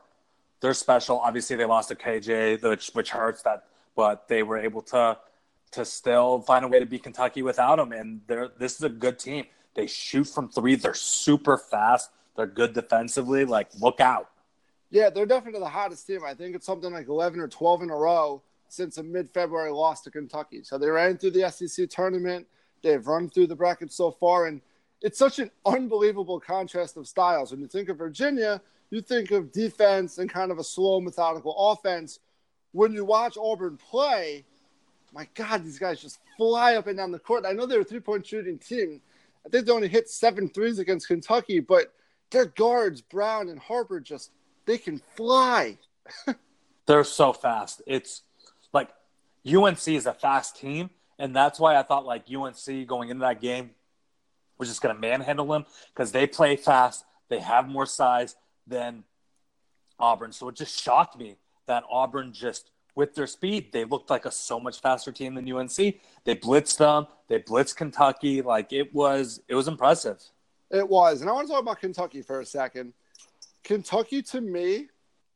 they're 0.60 0.74
special. 0.74 1.18
Obviously, 1.18 1.56
they 1.56 1.64
lost 1.64 1.88
to 1.88 1.94
KJ, 1.94 2.62
which 2.62 2.90
which 2.92 3.10
hurts 3.10 3.42
that, 3.42 3.64
but 3.96 4.28
they 4.28 4.42
were 4.42 4.58
able 4.58 4.82
to 4.82 5.18
to 5.72 5.84
still 5.84 6.40
find 6.40 6.64
a 6.64 6.68
way 6.68 6.80
to 6.80 6.86
beat 6.86 7.02
Kentucky 7.02 7.42
without 7.42 7.76
them. 7.76 7.92
And 7.92 8.20
they're 8.26 8.48
this 8.58 8.76
is 8.76 8.82
a 8.82 8.88
good 8.88 9.18
team. 9.18 9.46
They 9.74 9.86
shoot 9.86 10.24
from 10.24 10.48
three. 10.48 10.74
They're 10.74 10.94
super 10.94 11.56
fast. 11.56 12.10
They're 12.36 12.46
good 12.46 12.72
defensively. 12.72 13.44
Like, 13.44 13.68
look 13.80 14.00
out. 14.00 14.30
Yeah, 14.90 15.10
they're 15.10 15.26
definitely 15.26 15.60
the 15.60 15.68
hottest 15.68 16.06
team. 16.06 16.24
I 16.24 16.34
think 16.34 16.56
it's 16.56 16.66
something 16.66 16.92
like 16.92 17.06
11 17.06 17.38
or 17.38 17.46
12 17.46 17.82
in 17.82 17.90
a 17.90 17.96
row 17.96 18.42
since 18.70 18.98
a 18.98 19.02
mid 19.02 19.28
February 19.28 19.72
loss 19.72 20.02
to 20.02 20.10
Kentucky. 20.10 20.62
So 20.62 20.78
they 20.78 20.88
ran 20.88 21.18
through 21.18 21.32
the 21.32 21.50
SEC 21.50 21.88
tournament. 21.90 22.46
They've 22.82 23.06
run 23.06 23.28
through 23.28 23.48
the 23.48 23.56
bracket 23.56 23.92
so 23.92 24.10
far. 24.10 24.46
And 24.46 24.60
it's 25.02 25.18
such 25.18 25.38
an 25.38 25.50
unbelievable 25.66 26.40
contrast 26.40 26.96
of 26.96 27.08
styles. 27.08 27.50
When 27.50 27.60
you 27.60 27.66
think 27.66 27.88
of 27.88 27.98
Virginia, 27.98 28.60
you 28.90 29.00
think 29.00 29.30
of 29.30 29.52
defense 29.52 30.18
and 30.18 30.30
kind 30.30 30.50
of 30.50 30.58
a 30.58 30.64
slow, 30.64 31.00
methodical 31.00 31.54
offense. 31.72 32.20
When 32.72 32.92
you 32.92 33.04
watch 33.04 33.36
Auburn 33.36 33.76
play, 33.76 34.44
my 35.12 35.28
God, 35.34 35.64
these 35.64 35.78
guys 35.78 36.00
just 36.00 36.20
fly 36.36 36.76
up 36.76 36.86
and 36.86 36.96
down 36.96 37.10
the 37.10 37.18
court. 37.18 37.44
I 37.46 37.52
know 37.52 37.66
they're 37.66 37.80
a 37.80 37.84
three 37.84 38.00
point 38.00 38.26
shooting 38.26 38.58
team. 38.58 39.00
I 39.44 39.48
think 39.48 39.66
they 39.66 39.72
only 39.72 39.88
hit 39.88 40.08
seven 40.08 40.48
threes 40.48 40.78
against 40.78 41.08
Kentucky, 41.08 41.60
but 41.60 41.92
their 42.30 42.46
guards, 42.46 43.00
Brown 43.00 43.48
and 43.48 43.58
Harper, 43.58 44.00
just 44.00 44.30
they 44.66 44.78
can 44.78 45.00
fly. 45.16 45.78
they're 46.86 47.04
so 47.04 47.32
fast. 47.32 47.82
It's 47.86 48.22
like 48.72 48.90
UNC 49.46 49.88
is 49.88 50.06
a 50.06 50.14
fast 50.14 50.56
team, 50.56 50.90
and 51.18 51.34
that's 51.34 51.58
why 51.58 51.76
I 51.76 51.82
thought 51.82 52.04
like 52.04 52.24
UNC 52.32 52.86
going 52.86 53.10
into 53.10 53.22
that 53.22 53.40
game 53.40 53.70
was 54.58 54.68
just 54.68 54.82
going 54.82 54.94
to 54.94 55.00
manhandle 55.00 55.46
them 55.46 55.64
because 55.94 56.12
they 56.12 56.26
play 56.26 56.56
fast, 56.56 57.04
they 57.28 57.40
have 57.40 57.68
more 57.68 57.86
size 57.86 58.36
than 58.66 59.04
Auburn. 59.98 60.32
So 60.32 60.48
it 60.48 60.56
just 60.56 60.80
shocked 60.80 61.18
me 61.18 61.36
that 61.66 61.84
Auburn 61.90 62.32
just 62.32 62.70
with 62.94 63.14
their 63.14 63.26
speed, 63.26 63.72
they 63.72 63.84
looked 63.84 64.10
like 64.10 64.26
a 64.26 64.30
so 64.30 64.60
much 64.60 64.80
faster 64.80 65.12
team 65.12 65.34
than 65.34 65.50
UNC. 65.50 65.76
They 65.76 66.34
blitzed 66.34 66.78
them. 66.78 67.06
They 67.28 67.38
blitzed 67.38 67.76
Kentucky. 67.76 68.42
Like 68.42 68.72
it 68.72 68.94
was, 68.94 69.40
it 69.48 69.54
was 69.54 69.68
impressive. 69.68 70.20
It 70.70 70.88
was, 70.88 71.20
and 71.20 71.30
I 71.30 71.32
want 71.32 71.48
to 71.48 71.52
talk 71.52 71.62
about 71.62 71.80
Kentucky 71.80 72.22
for 72.22 72.40
a 72.40 72.46
second. 72.46 72.92
Kentucky 73.64 74.22
to 74.22 74.40
me 74.40 74.88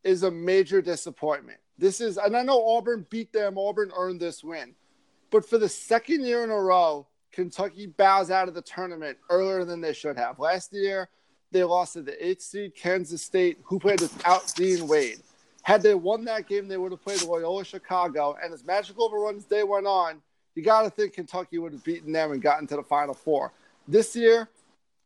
is 0.02 0.22
a 0.22 0.30
major 0.30 0.82
disappointment. 0.82 1.58
This 1.78 2.00
is, 2.00 2.18
and 2.18 2.36
I 2.36 2.42
know 2.42 2.66
Auburn 2.68 3.06
beat 3.10 3.32
them. 3.32 3.58
Auburn 3.58 3.90
earned 3.96 4.20
this 4.20 4.44
win, 4.44 4.74
but 5.30 5.48
for 5.48 5.58
the 5.58 5.68
second 5.68 6.24
year 6.24 6.44
in 6.44 6.50
a 6.50 6.60
row, 6.60 7.06
Kentucky 7.32 7.86
bows 7.86 8.30
out 8.30 8.46
of 8.46 8.54
the 8.54 8.62
tournament 8.62 9.18
earlier 9.28 9.64
than 9.64 9.80
they 9.80 9.92
should 9.92 10.16
have. 10.16 10.38
Last 10.38 10.72
year, 10.72 11.08
they 11.50 11.64
lost 11.64 11.94
to 11.94 12.02
the 12.02 12.24
eighth 12.24 12.42
seed 12.42 12.74
Kansas 12.76 13.22
State, 13.22 13.58
who 13.64 13.78
played 13.78 14.00
without 14.00 14.52
Dean 14.54 14.86
Wade. 14.86 15.20
Had 15.62 15.82
they 15.82 15.94
won 15.94 16.24
that 16.26 16.46
game, 16.46 16.68
they 16.68 16.76
would 16.76 16.92
have 16.92 17.02
played 17.02 17.22
Loyola 17.22 17.64
Chicago. 17.64 18.36
And 18.42 18.52
as 18.52 18.64
magical 18.64 19.06
of 19.06 19.12
a 19.12 19.16
run 19.16 19.36
as 19.36 19.46
they 19.46 19.64
went 19.64 19.86
on, 19.86 20.20
you 20.54 20.62
got 20.62 20.82
to 20.82 20.90
think 20.90 21.14
Kentucky 21.14 21.58
would 21.58 21.72
have 21.72 21.82
beaten 21.82 22.12
them 22.12 22.32
and 22.32 22.42
gotten 22.42 22.66
to 22.68 22.76
the 22.76 22.82
Final 22.82 23.14
Four. 23.14 23.52
This 23.88 24.14
year, 24.14 24.48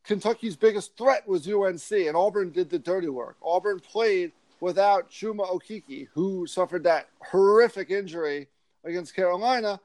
Kentucky's 0.03 0.55
biggest 0.55 0.97
threat 0.97 1.27
was 1.27 1.47
UNC, 1.47 1.91
and 1.91 2.15
Auburn 2.15 2.51
did 2.51 2.69
the 2.69 2.79
dirty 2.79 3.09
work. 3.09 3.37
Auburn 3.41 3.79
played 3.79 4.31
without 4.59 5.09
Chuma 5.09 5.49
Okeke, 5.49 6.07
who 6.13 6.45
suffered 6.47 6.83
that 6.83 7.09
horrific 7.19 7.89
injury 7.89 8.47
against 8.83 9.15
Carolina. 9.15 9.79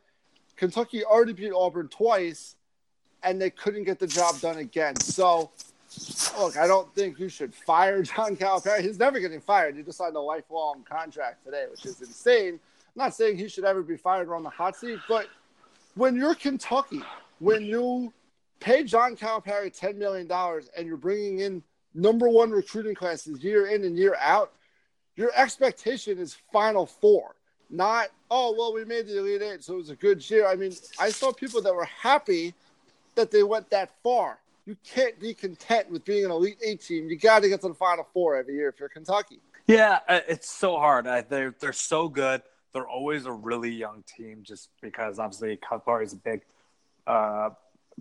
Kentucky 0.57 1.04
already 1.04 1.33
beat 1.33 1.52
Auburn 1.52 1.88
twice, 1.88 2.57
and 3.23 3.40
they 3.40 3.50
couldn't 3.50 3.85
get 3.85 3.99
the 3.99 4.07
job 4.07 4.40
done 4.40 4.59
again. 4.59 4.97
So 4.97 5.50
look, 6.38 6.57
I 6.57 6.66
don't 6.66 6.93
think 6.95 7.19
you 7.19 7.28
should 7.28 7.54
fire 7.54 8.02
John 8.02 8.37
Calipari. 8.37 8.81
He's 8.81 8.99
never 8.99 9.21
getting 9.21 9.40
fired. 9.40 9.76
He 9.76 9.83
just 9.83 9.99
signed 9.99 10.16
a 10.16 10.21
lifelong 10.21 10.85
contract 10.88 11.45
today, 11.45 11.66
which 11.71 11.85
is 11.87 12.00
insane. 12.00 12.54
I'm 12.54 12.61
not 12.97 13.14
saying 13.14 13.38
he 13.38 13.49
should 13.49 13.64
ever 13.64 13.83
be 13.83 13.97
fired 13.97 14.28
or 14.28 14.37
on 14.37 14.43
the 14.43 14.50
hot 14.50 14.76
seat, 14.76 14.99
but 15.09 15.26
when 15.95 16.16
you're 16.16 16.35
Kentucky, 16.35 17.02
when 17.38 17.64
you 17.64 18.12
pay 18.61 18.85
John 18.85 19.16
Calipari 19.16 19.76
ten 19.76 19.99
million 19.99 20.26
dollars 20.26 20.71
and 20.76 20.87
you're 20.87 20.97
bringing 20.97 21.40
in 21.40 21.62
number 21.95 22.28
one 22.28 22.50
recruiting 22.50 22.95
classes 22.95 23.43
year 23.43 23.66
in 23.66 23.85
and 23.85 23.97
year 23.97 24.16
out, 24.21 24.52
your 25.16 25.30
expectation 25.35 26.18
is 26.18 26.37
Final 26.52 26.87
Four, 26.87 27.35
not 27.71 28.09
oh 28.30 28.54
well 28.56 28.73
we 28.73 28.85
made 28.85 29.06
the 29.06 29.18
Elite 29.18 29.42
Eight, 29.42 29.64
so 29.64 29.75
it 29.75 29.78
was 29.78 29.90
a 29.90 29.97
good 29.97 30.28
year. 30.28 30.47
I 30.47 30.54
mean, 30.54 30.73
I 30.99 31.11
saw 31.11 31.33
people 31.33 31.62
that 31.62 31.75
were 31.75 31.85
happy 31.85 32.54
that 33.14 33.30
they 33.30 33.42
went 33.42 33.71
that 33.71 33.90
far. 34.02 34.38
You 34.66 34.76
can't 34.85 35.18
be 35.21 35.35
content 35.35 35.90
with 35.90 36.04
being 36.04 36.25
an 36.25 36.30
Elite 36.30 36.59
Eight 36.64 36.80
team. 36.80 37.09
You 37.09 37.16
got 37.16 37.42
to 37.42 37.49
get 37.49 37.61
to 37.62 37.68
the 37.68 37.75
Final 37.75 38.06
Four 38.12 38.37
every 38.37 38.54
year 38.54 38.68
if 38.68 38.80
you're 38.80 38.88
Kentucky. 38.88 39.40
Yeah, 39.66 40.00
uh, 40.09 40.21
it's 40.28 40.50
so 40.50 40.76
hard. 40.76 41.06
They're 41.28 41.54
they're 41.59 41.73
so 41.73 42.09
good. 42.09 42.42
They're 42.73 42.88
always 42.88 43.26
a 43.26 43.33
really 43.33 43.71
young 43.71 44.02
team, 44.16 44.40
just 44.42 44.68
because 44.83 45.18
obviously 45.18 45.56
Calipari 45.59 46.04
is 46.04 46.12
a 46.12 46.16
big 46.16 46.40
uh, 47.06 47.50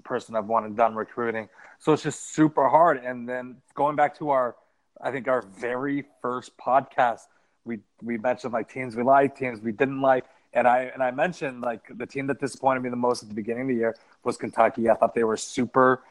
person 0.03 0.35
I've 0.35 0.47
wanted 0.47 0.75
done 0.75 0.95
recruiting. 0.95 1.47
So 1.79 1.93
it's 1.93 2.03
just 2.03 2.33
super 2.33 2.67
hard. 2.67 2.97
And 3.03 3.27
then 3.27 3.57
going 3.75 3.95
back 3.95 4.17
to 4.17 4.29
our, 4.31 4.55
I 5.03 5.11
think 5.11 5.27
our 5.27 5.41
very 5.41 6.05
first 6.21 6.57
podcast, 6.57 7.27
we 7.65 7.79
we 8.01 8.17
mentioned 8.17 8.53
like 8.53 8.71
teams 8.71 8.95
we 8.95 9.03
liked, 9.03 9.37
teams 9.37 9.59
we 9.59 9.73
didn't 9.73 10.01
like, 10.01 10.23
and 10.53 10.65
I 10.65 10.83
and 10.93 11.03
I 11.03 11.11
mentioned 11.11 11.61
like 11.61 11.81
the 11.95 12.05
team 12.05 12.27
that 12.27 12.39
disappointed 12.39 12.81
me 12.81 12.89
the 12.89 12.95
most 12.95 13.21
at 13.21 13.29
the 13.29 13.35
beginning 13.35 13.63
of 13.63 13.67
the 13.67 13.75
year 13.75 13.95
was 14.23 14.37
Kentucky. 14.37 14.89
I 14.89 14.95
thought 14.95 15.13
they 15.13 15.25
were 15.25 15.37
super 15.37 16.01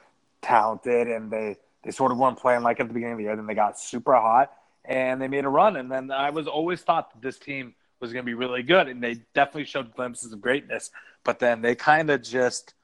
talented, 0.43 1.09
and 1.09 1.31
they 1.31 1.57
they 1.83 1.91
sort 1.91 2.13
of 2.13 2.19
weren't 2.19 2.39
playing 2.39 2.63
like 2.63 2.81
at 2.81 2.89
the 2.89 2.95
beginning 2.95 3.15
of 3.15 3.19
the 3.19 3.25
year. 3.25 3.35
Then 3.35 3.47
they 3.47 3.55
got 3.55 3.81
super 3.81 4.15
hot, 4.15 4.53
and 4.85 5.21
they 5.23 5.29
made 5.29 5.47
a 5.47 5.49
run. 5.49 5.77
And 5.77 5.91
then 5.91 6.11
I 6.11 6.29
was 6.29 6.47
always 6.47 6.83
thought 6.83 7.13
that 7.15 7.23
this 7.23 7.39
team 7.39 7.75
was 7.99 8.13
going 8.13 8.25
to 8.25 8.27
be 8.27 8.35
really 8.35 8.63
good, 8.63 8.89
and 8.89 9.03
they 9.03 9.21
definitely 9.35 9.65
showed 9.65 9.95
glimpses 9.95 10.35
of 10.35 10.43
greatness. 10.43 10.91
But 11.25 11.39
then 11.39 11.63
they 11.63 11.75
kind 11.75 12.11
of 12.11 12.23
just 12.23 12.75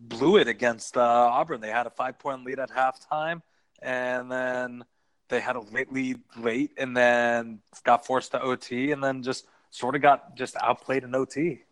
blew 0.00 0.38
it 0.38 0.48
against 0.48 0.96
uh, 0.96 1.00
Auburn. 1.00 1.60
They 1.60 1.70
had 1.70 1.86
a 1.86 1.90
five 1.90 2.18
point 2.18 2.44
lead 2.44 2.58
at 2.58 2.70
halftime, 2.70 3.42
and 3.80 4.32
then 4.32 4.84
they 5.28 5.40
had 5.40 5.56
a 5.56 5.60
late 5.60 5.92
lead 5.92 6.20
late, 6.36 6.72
and 6.76 6.96
then 6.96 7.60
got 7.84 8.06
forced 8.06 8.32
to 8.32 8.42
OT, 8.42 8.92
and 8.92 9.02
then 9.02 9.22
just 9.22 9.46
sort 9.70 9.94
of 9.94 10.02
got 10.02 10.36
just 10.36 10.56
outplayed 10.62 11.04
in 11.04 11.14
OT. 11.14 11.62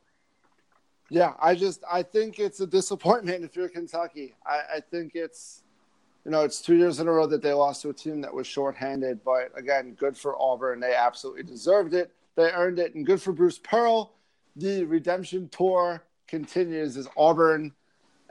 Yeah, 1.11 1.35
I 1.41 1.55
just 1.55 1.85
I 1.91 2.03
think 2.03 2.39
it's 2.39 2.61
a 2.61 2.67
disappointment 2.67 3.45
if 3.45 3.55
you're 3.55 3.69
Kentucky. 3.69 4.35
I, 4.47 4.77
I 4.77 4.81
think 4.81 5.13
it's 5.15 5.63
you 6.25 6.31
know 6.31 6.43
it's 6.43 6.61
two 6.61 6.77
years 6.77 7.01
in 7.01 7.09
a 7.09 7.13
row 7.13 7.27
that 7.27 7.43
they 7.43 7.53
lost 7.53 7.83
to 7.83 7.91
a 7.91 7.95
team 7.95 8.21
that 8.23 8.33
was 8.33 8.47
shorthanded, 8.47 9.21
but 9.25 9.53
again, 9.57 9.95
good 9.95 10.17
for 10.17 10.41
Auburn. 10.41 10.81
They 10.81 10.95
absolutely 10.95 11.43
deserved 11.43 11.95
it. 11.95 12.13
They 12.35 12.51
earned 12.51 12.79
it, 12.79 12.95
and 12.95 13.05
good 13.05 13.21
for 13.21 13.33
Bruce 13.33 13.59
Pearl. 13.59 14.15
The 14.57 14.85
redemption 14.85 15.49
tour 15.51 16.03
continues 16.27 16.97
as 16.97 17.09
Auburn 17.17 17.73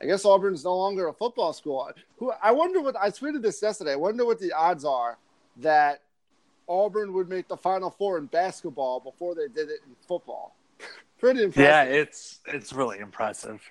I 0.01 0.05
guess 0.05 0.25
Auburn's 0.25 0.63
no 0.63 0.75
longer 0.75 1.07
a 1.07 1.13
football 1.13 1.53
school. 1.53 1.91
Who 2.17 2.31
I 2.41 2.51
wonder 2.51 2.81
what 2.81 2.95
I 2.95 3.09
tweeted 3.09 3.41
this 3.43 3.61
yesterday. 3.61 3.93
I 3.93 3.97
wonder 3.97 4.25
what 4.25 4.39
the 4.39 4.51
odds 4.51 4.83
are 4.83 5.17
that 5.57 6.01
Auburn 6.67 7.13
would 7.13 7.29
make 7.29 7.47
the 7.47 7.57
Final 7.57 7.91
Four 7.91 8.17
in 8.17 8.25
basketball 8.25 8.99
before 8.99 9.35
they 9.35 9.47
did 9.47 9.69
it 9.69 9.79
in 9.85 9.95
football. 10.07 10.55
Pretty 11.19 11.43
impressive. 11.43 11.69
Yeah, 11.69 11.83
it's 11.83 12.39
it's 12.47 12.73
really 12.73 12.99
impressive. 12.99 13.61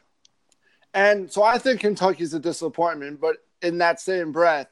And 0.95 1.31
so 1.31 1.43
I 1.43 1.59
think 1.59 1.81
Kentucky's 1.81 2.35
a 2.35 2.41
disappointment, 2.41 3.21
but 3.21 3.37
in 3.63 3.79
that 3.79 4.01
same 4.01 4.33
breath, 4.33 4.69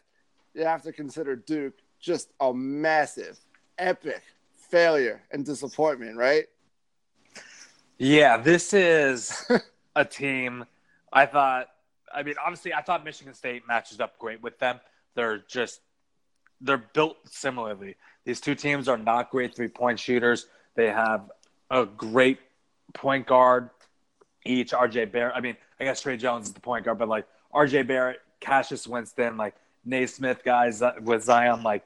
you 0.55 0.65
have 0.65 0.83
to 0.83 0.93
consider 0.93 1.37
Duke 1.37 1.75
just 2.01 2.31
a 2.41 2.53
massive, 2.53 3.39
epic 3.79 4.23
failure 4.57 5.23
and 5.31 5.45
disappointment, 5.45 6.17
right? 6.17 6.47
Yeah, 7.99 8.37
this 8.37 8.73
is 8.73 9.51
a 9.97 10.05
team 10.05 10.65
I 11.13 11.27
thought, 11.27 11.69
I 12.13 12.23
mean, 12.23 12.35
obviously, 12.43 12.73
I 12.73 12.83
thought 12.83 13.05
Michigan 13.05 13.35
State 13.35 13.67
matches 13.67 14.01
up 14.01 14.19
great 14.19 14.43
with 14.43 14.59
them. 14.59 14.81
They're 15.15 15.39
just, 15.49 15.81
they're 16.61 16.79
built 16.79 17.17
similarly. 17.27 17.97
These 18.25 18.41
two 18.41 18.55
teams 18.55 18.89
are 18.89 18.99
not 18.99 19.31
great 19.31 19.55
three 19.55 19.69
point 19.69 19.99
shooters. 19.99 20.47
They 20.75 20.89
have 20.89 21.31
a 21.71 21.87
great 21.87 22.39
point 22.95 23.27
guard 23.27 23.71
each. 24.45 24.73
RJ 24.73 25.13
Barrett, 25.13 25.37
I 25.37 25.41
mean, 25.41 25.57
I 25.81 25.85
guess 25.85 26.01
Tre 26.01 26.17
Jones 26.17 26.49
is 26.49 26.55
the 26.55 26.61
point 26.61 26.85
guard, 26.85 26.99
but 26.99 27.09
like 27.09 27.27
RJ 27.55 27.87
Barrett, 27.87 28.21
Cassius 28.41 28.87
Winston, 28.87 29.37
like 29.37 29.55
Naismith 29.85 30.45
guys 30.45 30.83
with 31.03 31.25
Zion, 31.25 31.63
like, 31.63 31.85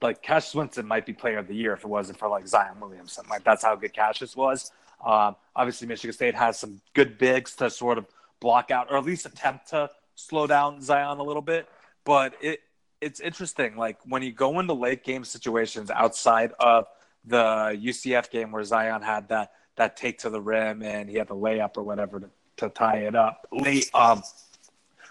like 0.00 0.22
Cassius 0.22 0.54
Winston 0.54 0.86
might 0.86 1.06
be 1.06 1.12
player 1.12 1.38
of 1.38 1.48
the 1.48 1.54
year 1.54 1.72
if 1.72 1.80
it 1.80 1.88
wasn't 1.88 2.18
for 2.18 2.28
like 2.28 2.46
Zion 2.46 2.80
Williamson. 2.80 3.24
Like 3.28 3.44
that's 3.44 3.64
how 3.64 3.74
good 3.76 3.92
Cassius 3.92 4.36
was. 4.36 4.70
Um, 5.04 5.36
obviously, 5.54 5.86
Michigan 5.86 6.12
State 6.12 6.34
has 6.34 6.58
some 6.58 6.80
good 6.94 7.18
bigs 7.18 7.54
to 7.56 7.70
sort 7.70 7.98
of 7.98 8.06
block 8.40 8.70
out 8.70 8.88
or 8.90 8.98
at 8.98 9.04
least 9.04 9.26
attempt 9.26 9.68
to 9.70 9.90
slow 10.14 10.46
down 10.46 10.80
Zion 10.80 11.18
a 11.18 11.22
little 11.22 11.42
bit. 11.42 11.68
But 12.04 12.34
it 12.40 12.60
it's 13.00 13.20
interesting. 13.20 13.76
Like 13.76 13.98
when 14.04 14.22
you 14.22 14.32
go 14.32 14.58
into 14.58 14.74
late 14.74 15.04
game 15.04 15.24
situations 15.24 15.90
outside 15.90 16.52
of 16.58 16.86
the 17.24 17.78
UCF 17.80 18.30
game 18.30 18.50
where 18.50 18.64
Zion 18.64 19.02
had 19.02 19.28
that 19.28 19.52
that 19.76 19.96
take 19.96 20.18
to 20.18 20.30
the 20.30 20.40
rim 20.40 20.82
and 20.82 21.08
he 21.08 21.16
had 21.16 21.28
the 21.28 21.36
layup 21.36 21.76
or 21.76 21.84
whatever 21.84 22.20
to, 22.20 22.30
to 22.56 22.68
tie 22.68 22.98
it 22.98 23.14
up 23.14 23.46
late. 23.52 23.88
Um, 23.94 24.22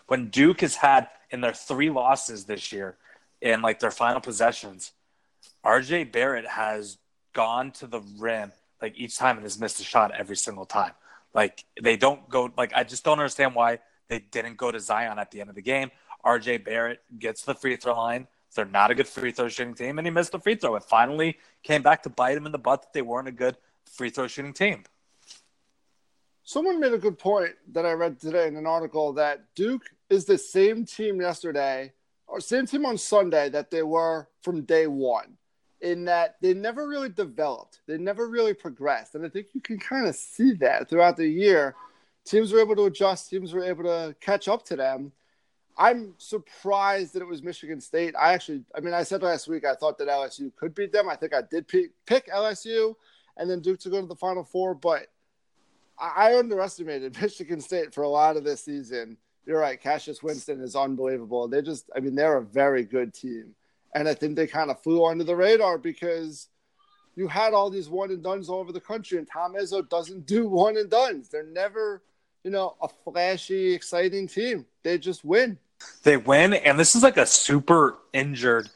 when 0.08 0.30
Duke 0.30 0.62
has 0.62 0.76
had 0.76 1.08
in 1.32 1.42
their 1.42 1.54
three 1.54 1.90
losses 1.90 2.46
this 2.46 2.72
year 2.72 2.98
in 3.42 3.62
like 3.62 3.80
their 3.80 3.92
final 3.92 4.20
possessions, 4.20 4.92
RJ 5.66 6.12
Barrett 6.12 6.48
has 6.48 6.98
gone 7.34 7.72
to 7.72 7.88
the 7.88 8.02
rim 8.18 8.52
like 8.82 8.94
each 8.98 9.18
time 9.18 9.38
and 9.38 9.44
has 9.44 9.60
missed 9.60 9.80
a 9.80 9.84
shot 9.84 10.12
every 10.18 10.36
single 10.36 10.66
time. 10.66 10.92
Like 11.38 11.66
they 11.82 11.98
don't 11.98 12.28
go 12.30 12.52
like 12.58 12.74
I 12.76 12.84
just 12.84 13.06
don't 13.06 13.20
understand 13.20 13.54
why 13.54 13.78
they 14.10 14.20
didn't 14.20 14.58
go 14.58 14.72
to 14.72 14.80
Zion 14.80 15.20
at 15.20 15.30
the 15.30 15.40
end 15.40 15.50
of 15.50 15.56
the 15.56 15.62
game. 15.62 15.92
RJ 16.26 16.66
Barrett 16.66 17.00
gets 17.20 17.44
the 17.44 17.54
free 17.54 17.76
throw 17.76 17.96
line. 17.96 18.28
They're 18.56 18.66
not 18.66 18.90
a 18.90 18.96
good 18.96 19.08
free 19.08 19.32
throw 19.32 19.48
shooting 19.48 19.76
team, 19.76 20.00
and 20.00 20.08
he 20.08 20.12
missed 20.12 20.32
the 20.32 20.40
free 20.40 20.56
throw. 20.56 20.76
It 20.76 20.84
finally 20.84 21.38
came 21.62 21.84
back 21.84 22.02
to 22.04 22.10
bite 22.10 22.36
him 22.36 22.48
in 22.48 22.52
the 22.52 22.58
butt 22.58 22.82
that 22.82 22.94
they 22.94 23.04
weren't 23.04 23.28
a 23.28 23.32
good 23.32 23.56
free 23.86 24.10
throw 24.10 24.26
shooting 24.26 24.52
team. 24.52 24.84
Someone 26.44 26.80
made 26.80 26.94
a 26.94 26.98
good 26.98 27.20
point 27.20 27.52
that 27.72 27.86
I 27.86 27.92
read 27.92 28.20
today 28.20 28.48
in 28.48 28.56
an 28.56 28.66
article 28.66 29.14
that 29.14 29.54
Duke 29.54 29.84
is 30.10 30.26
the 30.26 30.40
same 30.40 30.86
team 30.86 31.22
yesterday 31.22 31.94
or 32.26 32.40
same 32.40 32.66
team 32.66 32.84
on 32.84 32.98
Sunday 32.98 33.50
that 33.50 33.70
they 33.70 33.84
were 33.84 34.28
from 34.42 34.64
day 34.64 34.88
one 34.88 35.38
in 35.82 36.06
that 36.06 36.38
they 36.42 36.54
never 36.54 36.88
really 36.88 37.10
developed. 37.10 37.82
They 37.88 37.98
never 37.98 38.28
really 38.28 38.54
progressed. 38.54 39.16
And 39.16 39.26
I 39.26 39.30
think 39.30 39.48
you 39.54 39.62
can 39.62 39.80
kind 39.80 40.08
of 40.08 40.16
see 40.16 40.54
that 40.54 40.90
throughout 40.90 41.18
the 41.18 41.28
year. 41.28 41.76
Teams 42.26 42.52
were 42.52 42.60
able 42.60 42.76
to 42.76 42.86
adjust, 42.86 43.30
teams 43.30 43.54
were 43.54 43.64
able 43.64 43.84
to 43.84 44.16
catch 44.20 44.48
up 44.48 44.66
to 44.66 44.76
them. 44.76 45.14
I'm 45.78 46.16
surprised 46.18 47.14
that 47.14 47.22
it 47.22 47.28
was 47.28 47.44
Michigan 47.44 47.80
State. 47.80 48.16
I 48.20 48.34
actually, 48.34 48.64
I 48.76 48.80
mean, 48.80 48.94
I 48.94 49.04
said 49.04 49.22
last 49.22 49.48
week 49.48 49.64
I 49.64 49.76
thought 49.76 49.98
that 50.00 50.08
LSU 50.08 50.54
could 50.56 50.74
beat 50.74 50.92
them. 50.92 51.08
I 51.08 51.16
think 51.16 51.34
I 51.34 51.42
did 51.50 51.68
pick, 51.68 52.28
LSU 52.28 52.96
and 53.38 53.50
then 53.50 53.62
Duke 53.62 53.80
to 53.82 53.90
go 53.90 54.02
to 54.02 54.08
the 54.08 54.16
Final 54.16 54.44
Four, 54.44 54.74
but 54.74 55.08
I, 55.98 56.32
I 56.32 56.40
underestimated 56.40 57.16
Michigan 57.22 57.62
State 57.62 57.94
for 57.94 58.04
a 58.04 58.10
lot 58.10 58.38
of 58.38 58.44
this 58.44 58.64
season. 58.64 59.18
You're 59.46 59.60
right. 59.60 59.80
Cassius 59.80 60.22
Winston 60.22 60.60
is 60.62 60.76
unbelievable. 60.76 61.48
They 61.48 61.62
just, 61.62 61.90
I 61.96 62.02
mean, 62.02 62.16
they're 62.16 62.38
a 62.38 62.44
very 62.44 62.84
good 62.84 63.14
team. 63.14 63.56
And 63.94 64.08
I 64.08 64.14
think 64.14 64.36
they 64.36 64.48
kind 64.48 64.70
of 64.70 64.82
flew 64.82 65.06
under 65.06 65.24
the 65.24 65.36
radar 65.36 65.78
because 65.78 66.50
you 67.16 67.28
had 67.28 67.54
all 67.54 67.70
these 67.70 67.90
one 67.90 68.12
and 68.12 68.22
dones 68.24 68.50
all 68.50 68.60
over 68.60 68.72
the 68.72 68.80
country, 68.80 69.18
and 69.18 69.28
Tom 69.28 69.56
Izzo 69.56 69.88
doesn't 69.88 70.26
do 70.26 70.48
one 70.50 70.78
and 70.78 70.90
dones. 70.90 71.30
They're 71.30 71.44
never, 71.44 72.04
you 72.44 72.52
know, 72.52 72.76
a 72.82 72.88
flashy, 73.04 73.74
exciting 73.74 74.28
team. 74.28 74.66
They 74.84 74.98
just 74.98 75.26
win. 75.26 75.58
They 76.04 76.18
win, 76.18 76.54
and 76.54 76.80
this 76.80 76.96
is 76.96 77.04
like 77.04 77.18
a 77.18 77.26
super 77.26 77.98
injured 78.14 78.70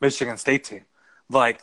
Michigan 0.00 0.36
State 0.36 0.64
team. 0.64 0.84
Like 1.30 1.60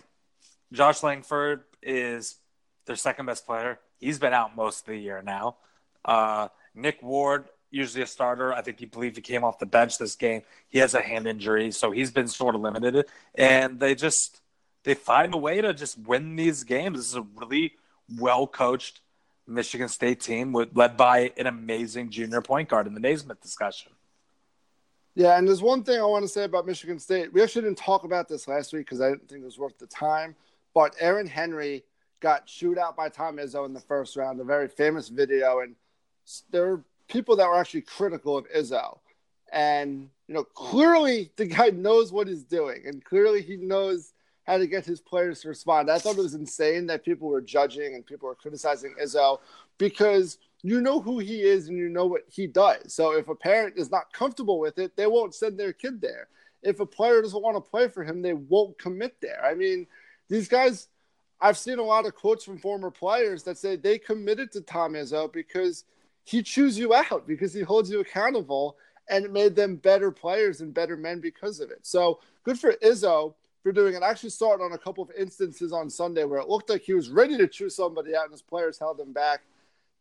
Josh 0.72 1.04
Langford 1.04 1.64
is 1.82 2.38
their 2.86 2.96
second 2.96 3.26
best 3.26 3.46
player. 3.46 3.80
He's 4.00 4.20
been 4.20 4.34
out 4.34 4.56
most 4.56 4.82
of 4.82 4.86
the 4.88 4.98
year 4.98 5.22
now. 5.22 5.58
Uh, 6.04 6.48
Nick 6.74 7.04
Ward 7.04 7.46
usually 7.72 8.04
a 8.04 8.08
starter. 8.08 8.54
I 8.54 8.62
think 8.62 8.80
he 8.80 8.86
believed 8.86 9.16
he 9.16 9.22
came 9.22 9.44
off 9.44 9.58
the 9.58 9.66
bench 9.66 9.98
this 9.98 10.16
game. 10.16 10.44
He 10.68 10.80
has 10.80 10.94
a 10.94 11.02
hand 11.02 11.26
injury, 11.26 11.72
so 11.72 11.92
he's 11.92 12.12
been 12.12 12.28
sort 12.28 12.54
of 12.54 12.62
limited. 12.62 13.08
And 13.34 13.80
they 13.80 13.96
just 13.96 14.42
they 14.84 14.94
find 14.94 15.34
a 15.34 15.38
way 15.38 15.62
to 15.62 15.74
just 15.74 15.98
win 15.98 16.36
these 16.36 16.64
games. 16.64 16.98
This 16.98 17.08
is 17.08 17.16
a 17.16 17.26
really 17.36 17.74
well 18.20 18.46
coached 18.46 19.02
Michigan 19.48 19.88
State 19.88 20.20
team 20.20 20.52
with, 20.52 20.76
led 20.76 20.98
by 20.98 21.32
an 21.38 21.48
amazing 21.48 22.10
junior 22.10 22.42
point 22.42 22.70
guard 22.70 22.88
in 22.88 22.94
the 22.94 23.00
Naismith 23.00 23.42
discussion. 23.42 23.92
Yeah, 25.14 25.38
and 25.38 25.48
there's 25.48 25.62
one 25.62 25.84
thing 25.84 26.00
I 26.00 26.06
want 26.06 26.24
to 26.24 26.30
say 26.30 26.46
about 26.46 26.66
Michigan 26.66 26.98
State. 27.00 27.34
We 27.34 27.42
actually 27.42 27.64
didn't 27.64 27.80
talk 27.80 28.06
about 28.06 28.30
this 28.30 28.48
last 28.48 28.72
week 28.72 28.86
because 28.86 29.02
I 29.02 29.10
didn't 29.10 29.28
think 29.28 29.42
it 29.42 29.46
was 29.46 29.60
worth 29.60 29.78
the 29.78 29.88
time. 29.88 30.36
But 30.74 30.96
Aaron 31.00 31.28
Henry 31.28 31.84
got 32.22 32.46
chewed 32.46 32.78
out 32.78 32.96
by 32.96 33.10
Tom 33.10 33.38
Izzo 33.38 33.66
in 33.66 33.74
the 33.74 33.82
first 33.82 34.16
round, 34.16 34.40
a 34.40 34.46
very 34.46 34.70
famous 34.70 35.10
video. 35.10 35.60
And 35.60 35.76
there 36.50 36.82
people 37.12 37.36
that 37.36 37.48
were 37.48 37.60
actually 37.60 37.82
critical 37.82 38.38
of 38.38 38.50
Izzo. 38.50 38.98
And, 39.52 40.10
you 40.28 40.34
know, 40.34 40.44
clearly 40.44 41.32
the 41.36 41.46
guy 41.46 41.70
knows 41.70 42.12
what 42.14 42.28
he's 42.28 42.44
doing 42.44 42.84
and 42.86 43.04
clearly 43.04 43.42
he 43.42 43.58
knows 43.58 44.14
how 44.48 44.58
to 44.58 44.66
get 44.66 44.86
his 44.86 45.02
players 45.02 45.42
to 45.42 45.50
respond. 45.50 45.92
I 45.92 46.00
thought 46.00 46.18
it 46.18 46.22
was 46.22 46.34
insane 46.34 46.88
that 46.88 47.06
people 47.06 47.28
were 47.28 47.42
judging 47.42 47.94
and 47.94 48.06
people 48.06 48.28
were 48.28 48.36
criticizing 48.36 48.96
Izzo 49.02 49.40
because 49.78 50.40
you 50.64 50.82
know 50.82 51.02
who 51.02 51.20
he 51.20 51.42
is 51.42 51.68
and 51.68 51.78
you 51.78 51.90
know 51.90 52.06
what 52.06 52.24
he 52.28 52.48
does. 52.48 52.94
So 52.94 53.14
if 53.14 53.28
a 53.28 53.36
parent 53.36 53.78
is 53.78 53.92
not 53.92 54.14
comfortable 54.14 54.60
with 54.60 54.80
it, 54.80 54.96
they 54.96 55.08
won't 55.08 55.36
send 55.36 55.60
their 55.60 55.74
kid 55.74 56.02
there. 56.02 56.28
If 56.64 56.80
a 56.80 56.86
player 56.86 57.22
doesn't 57.22 57.42
want 57.42 57.58
to 57.58 57.70
play 57.70 57.88
for 57.88 58.04
him, 58.04 58.22
they 58.22 58.34
won't 58.34 58.78
commit 58.78 59.16
there. 59.22 59.44
I 59.44 59.54
mean, 59.54 59.86
these 60.30 60.48
guys, 60.48 60.88
I've 61.42 61.58
seen 61.58 61.80
a 61.80 61.84
lot 61.84 62.06
of 62.06 62.16
quotes 62.16 62.46
from 62.46 62.58
former 62.58 62.92
players 62.92 63.44
that 63.44 63.58
say 63.58 63.76
they 63.76 63.98
committed 63.98 64.52
to 64.54 64.62
Tom 64.62 64.94
Izzo 64.94 65.32
because 65.32 65.84
he 66.24 66.44
chews 66.44 66.78
you 66.78 66.94
out, 66.94 67.28
because 67.28 67.54
he 67.54 67.62
holds 67.62 67.90
you 67.90 68.00
accountable, 68.00 68.78
and 69.10 69.26
it 69.26 69.32
made 69.32 69.56
them 69.56 69.76
better 69.76 70.12
players 70.12 70.62
and 70.62 70.74
better 70.74 70.96
men 70.96 71.20
because 71.20 71.60
of 71.60 71.72
it. 71.72 71.80
So 71.82 72.20
good 72.44 72.60
for 72.60 72.74
Izzo 72.84 73.34
for 73.64 73.72
doing 73.72 73.96
it. 73.96 74.04
I 74.04 74.10
actually 74.10 74.30
saw 74.30 74.54
it 74.54 74.62
on 74.62 74.74
a 74.74 74.78
couple 74.78 75.04
of 75.04 75.12
instances 75.18 75.72
on 75.72 75.90
Sunday 75.90 76.24
where 76.24 76.40
it 76.40 76.50
looked 76.50 76.70
like 76.70 76.82
he 76.82 76.94
was 76.94 77.10
ready 77.10 77.38
to 77.38 77.48
chew 77.48 77.70
somebody 77.70 78.16
out 78.16 78.26
and 78.26 78.32
his 78.32 78.42
players 78.42 78.80
held 78.80 79.00
him 79.00 79.12
back 79.12 79.42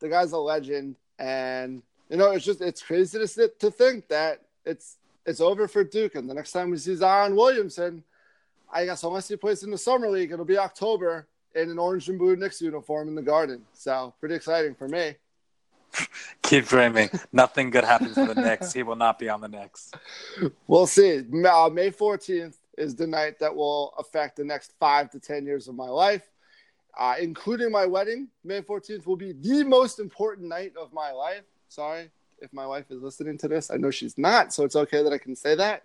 the 0.00 0.08
guy's 0.08 0.32
a 0.32 0.38
legend, 0.38 0.96
and 1.18 1.82
you 2.08 2.16
know 2.16 2.32
it's 2.32 2.44
just 2.44 2.60
it's 2.60 2.82
crazy 2.82 3.24
to 3.24 3.48
to 3.48 3.70
think 3.70 4.08
that 4.08 4.42
it's 4.64 4.96
it's 5.24 5.40
over 5.40 5.68
for 5.68 5.84
Duke, 5.84 6.16
and 6.16 6.28
the 6.28 6.34
next 6.34 6.52
time 6.52 6.70
we 6.70 6.78
see 6.78 6.96
Zion 6.96 7.36
Williamson, 7.36 8.02
I 8.72 8.86
guess 8.86 9.04
unless 9.04 9.28
he 9.28 9.36
plays 9.36 9.62
in 9.62 9.70
the 9.70 9.78
summer 9.78 10.10
league, 10.10 10.32
it'll 10.32 10.44
be 10.44 10.58
October 10.58 11.28
in 11.54 11.70
an 11.70 11.78
orange 11.78 12.08
and 12.08 12.18
blue 12.18 12.36
Knicks 12.36 12.60
uniform 12.60 13.08
in 13.08 13.14
the 13.14 13.22
Garden. 13.22 13.62
So 13.72 14.14
pretty 14.18 14.34
exciting 14.34 14.74
for 14.74 14.88
me. 14.88 15.14
Keep 16.42 16.66
dreaming. 16.66 17.10
Nothing 17.32 17.70
good 17.70 17.84
happens 17.84 18.14
to 18.14 18.26
the 18.26 18.34
Knicks. 18.34 18.72
He 18.72 18.82
will 18.82 18.96
not 18.96 19.18
be 19.18 19.28
on 19.28 19.40
the 19.40 19.48
Knicks. 19.48 19.90
We'll 20.66 20.86
see. 20.86 21.18
Uh, 21.18 21.68
May 21.72 21.90
14th 21.90 22.56
is 22.78 22.94
the 22.94 23.06
night 23.06 23.38
that 23.40 23.54
will 23.54 23.94
affect 23.98 24.36
the 24.36 24.44
next 24.44 24.72
five 24.78 25.10
to 25.10 25.20
10 25.20 25.44
years 25.44 25.68
of 25.68 25.74
my 25.74 25.88
life 25.88 26.30
uh, 26.98 27.14
including 27.20 27.70
my 27.70 27.86
wedding. 27.86 28.28
May 28.44 28.60
14th 28.60 29.06
will 29.06 29.16
be 29.16 29.32
the 29.32 29.64
most 29.64 29.98
important 29.98 30.48
night 30.48 30.72
of 30.80 30.92
my 30.92 31.12
life. 31.12 31.42
Sorry 31.68 32.10
if 32.40 32.52
my 32.52 32.66
wife 32.66 32.90
is 32.90 33.02
listening 33.02 33.38
to 33.38 33.48
this. 33.48 33.70
I 33.70 33.76
know 33.76 33.90
she's 33.90 34.18
not, 34.18 34.52
so 34.52 34.64
it's 34.64 34.76
okay 34.76 35.02
that 35.02 35.12
I 35.12 35.18
can 35.18 35.36
say 35.36 35.54
that. 35.56 35.84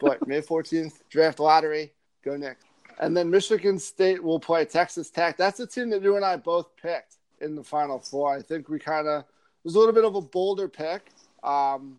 But 0.00 0.26
May 0.26 0.40
14th, 0.42 1.00
draft 1.10 1.40
lottery, 1.40 1.92
go 2.24 2.36
Nick. 2.36 2.58
And 2.98 3.16
then 3.16 3.30
Michigan 3.30 3.78
State 3.78 4.22
will 4.22 4.38
play 4.38 4.64
Texas 4.64 5.10
Tech. 5.10 5.36
That's 5.36 5.60
a 5.60 5.66
team 5.66 5.90
that 5.90 6.02
you 6.02 6.16
and 6.16 6.24
I 6.24 6.36
both 6.36 6.76
picked 6.76 7.16
in 7.42 7.54
the 7.54 7.64
Final 7.64 7.98
Four. 7.98 8.34
I 8.34 8.42
think 8.42 8.68
we 8.68 8.78
kind 8.78 9.06
of 9.06 9.24
was 9.64 9.74
a 9.74 9.78
little 9.78 9.94
bit 9.94 10.04
of 10.04 10.14
a 10.14 10.20
bolder 10.20 10.68
pick, 10.68 11.10
um, 11.42 11.98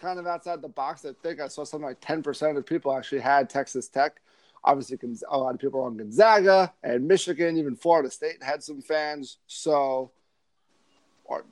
kind 0.00 0.18
of 0.18 0.26
outside 0.26 0.60
the 0.60 0.68
box. 0.68 1.04
I 1.04 1.12
think 1.22 1.40
I 1.40 1.48
saw 1.48 1.64
something 1.64 1.86
like 1.86 2.00
10% 2.00 2.56
of 2.56 2.66
people 2.66 2.92
actually 2.92 3.20
had 3.20 3.48
Texas 3.48 3.88
Tech. 3.88 4.20
Obviously, 4.64 4.98
a 5.28 5.38
lot 5.38 5.54
of 5.54 5.60
people 5.60 5.80
on 5.80 5.96
Gonzaga 5.96 6.72
and 6.82 7.06
Michigan, 7.08 7.56
even 7.56 7.74
Florida 7.74 8.10
State 8.10 8.42
had 8.42 8.62
some 8.62 8.80
fans. 8.80 9.38
So, 9.46 10.12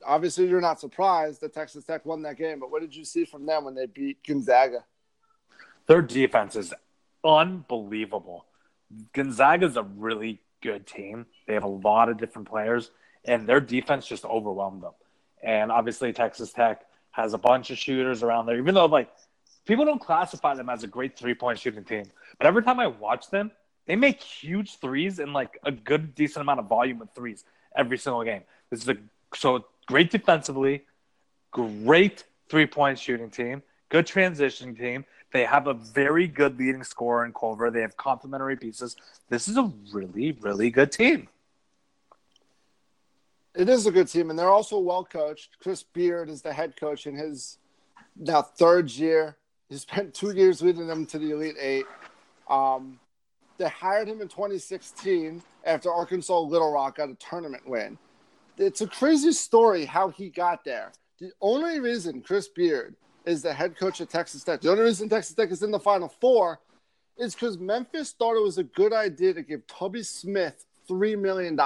obviously, 0.06 0.46
you're 0.46 0.60
not 0.60 0.78
surprised 0.78 1.40
that 1.40 1.52
Texas 1.52 1.84
Tech 1.84 2.06
won 2.06 2.22
that 2.22 2.36
game. 2.36 2.60
But 2.60 2.70
what 2.70 2.82
did 2.82 2.94
you 2.94 3.04
see 3.04 3.24
from 3.24 3.46
them 3.46 3.64
when 3.64 3.74
they 3.74 3.86
beat 3.86 4.24
Gonzaga? 4.24 4.84
Their 5.86 6.02
defense 6.02 6.54
is 6.54 6.72
unbelievable. 7.24 8.46
Gonzaga 9.12 9.66
is 9.66 9.76
a 9.76 9.82
really 9.82 10.40
good 10.60 10.86
team. 10.86 11.26
They 11.46 11.54
have 11.54 11.64
a 11.64 11.68
lot 11.68 12.08
of 12.08 12.18
different 12.18 12.48
players, 12.48 12.90
and 13.24 13.46
their 13.46 13.60
defense 13.60 14.06
just 14.06 14.24
overwhelmed 14.24 14.82
them. 14.82 14.92
And 15.42 15.70
obviously, 15.70 16.12
Texas 16.12 16.52
Tech 16.52 16.82
has 17.12 17.32
a 17.32 17.38
bunch 17.38 17.70
of 17.70 17.78
shooters 17.78 18.22
around 18.22 18.46
there, 18.46 18.58
even 18.58 18.74
though 18.74 18.86
like 18.86 19.10
people 19.66 19.84
don't 19.84 20.00
classify 20.00 20.54
them 20.54 20.68
as 20.68 20.84
a 20.84 20.86
great 20.86 21.18
three 21.18 21.34
point 21.34 21.58
shooting 21.58 21.84
team. 21.84 22.04
But 22.38 22.46
every 22.46 22.62
time 22.62 22.80
I 22.80 22.86
watch 22.86 23.30
them, 23.30 23.50
they 23.86 23.96
make 23.96 24.22
huge 24.22 24.76
threes 24.76 25.18
and 25.18 25.32
like 25.32 25.58
a 25.64 25.72
good 25.72 26.14
decent 26.14 26.42
amount 26.42 26.60
of 26.60 26.66
volume 26.66 27.02
of 27.02 27.10
threes 27.14 27.44
every 27.76 27.98
single 27.98 28.22
game. 28.24 28.42
This 28.70 28.82
is 28.82 28.88
a 28.88 28.96
so 29.34 29.64
great 29.86 30.10
defensively, 30.10 30.84
great 31.50 32.24
three 32.48 32.66
point 32.66 32.98
shooting 32.98 33.30
team, 33.30 33.62
good 33.88 34.06
transition 34.06 34.74
team. 34.74 35.04
They 35.32 35.44
have 35.44 35.68
a 35.68 35.74
very 35.74 36.26
good 36.26 36.58
leading 36.58 36.82
scorer 36.82 37.24
in 37.24 37.32
Culver. 37.32 37.70
They 37.70 37.82
have 37.82 37.96
complementary 37.96 38.56
pieces. 38.56 38.96
This 39.28 39.46
is 39.46 39.56
a 39.56 39.72
really, 39.92 40.32
really 40.40 40.70
good 40.70 40.90
team. 40.90 41.28
It 43.54 43.68
is 43.68 43.86
a 43.86 43.90
good 43.90 44.08
team, 44.08 44.30
and 44.30 44.38
they're 44.38 44.50
also 44.50 44.78
well 44.78 45.04
coached. 45.04 45.56
Chris 45.60 45.82
Beard 45.82 46.28
is 46.28 46.42
the 46.42 46.52
head 46.52 46.76
coach 46.76 47.06
in 47.06 47.16
his 47.16 47.58
now 48.16 48.42
third 48.42 48.90
year. 48.90 49.36
He 49.68 49.76
spent 49.76 50.14
two 50.14 50.32
years 50.32 50.62
leading 50.62 50.86
them 50.86 51.06
to 51.06 51.18
the 51.18 51.32
Elite 51.32 51.56
Eight. 51.58 51.86
Um, 52.48 52.98
they 53.58 53.68
hired 53.68 54.08
him 54.08 54.20
in 54.20 54.28
2016 54.28 55.42
after 55.64 55.92
Arkansas 55.92 56.38
Little 56.40 56.72
Rock 56.72 56.96
got 56.96 57.10
a 57.10 57.14
tournament 57.14 57.68
win. 57.68 57.98
It's 58.56 58.80
a 58.80 58.86
crazy 58.86 59.32
story 59.32 59.84
how 59.84 60.08
he 60.08 60.28
got 60.28 60.64
there. 60.64 60.92
The 61.18 61.32
only 61.40 61.80
reason 61.80 62.22
Chris 62.22 62.48
Beard 62.48 62.94
is 63.26 63.42
the 63.42 63.52
head 63.52 63.76
coach 63.76 64.00
at 64.00 64.08
Texas 64.08 64.42
Tech, 64.42 64.60
the 64.60 64.70
only 64.70 64.84
reason 64.84 65.08
Texas 65.08 65.34
Tech 65.34 65.50
is 65.50 65.62
in 65.62 65.70
the 65.70 65.78
Final 65.78 66.08
Four 66.08 66.60
is 67.18 67.34
because 67.34 67.58
Memphis 67.58 68.12
thought 68.12 68.36
it 68.36 68.42
was 68.42 68.56
a 68.56 68.64
good 68.64 68.94
idea 68.94 69.34
to 69.34 69.42
give 69.42 69.66
Tubby 69.66 70.02
Smith 70.02 70.64
$3 70.88 71.18
million. 71.18 71.58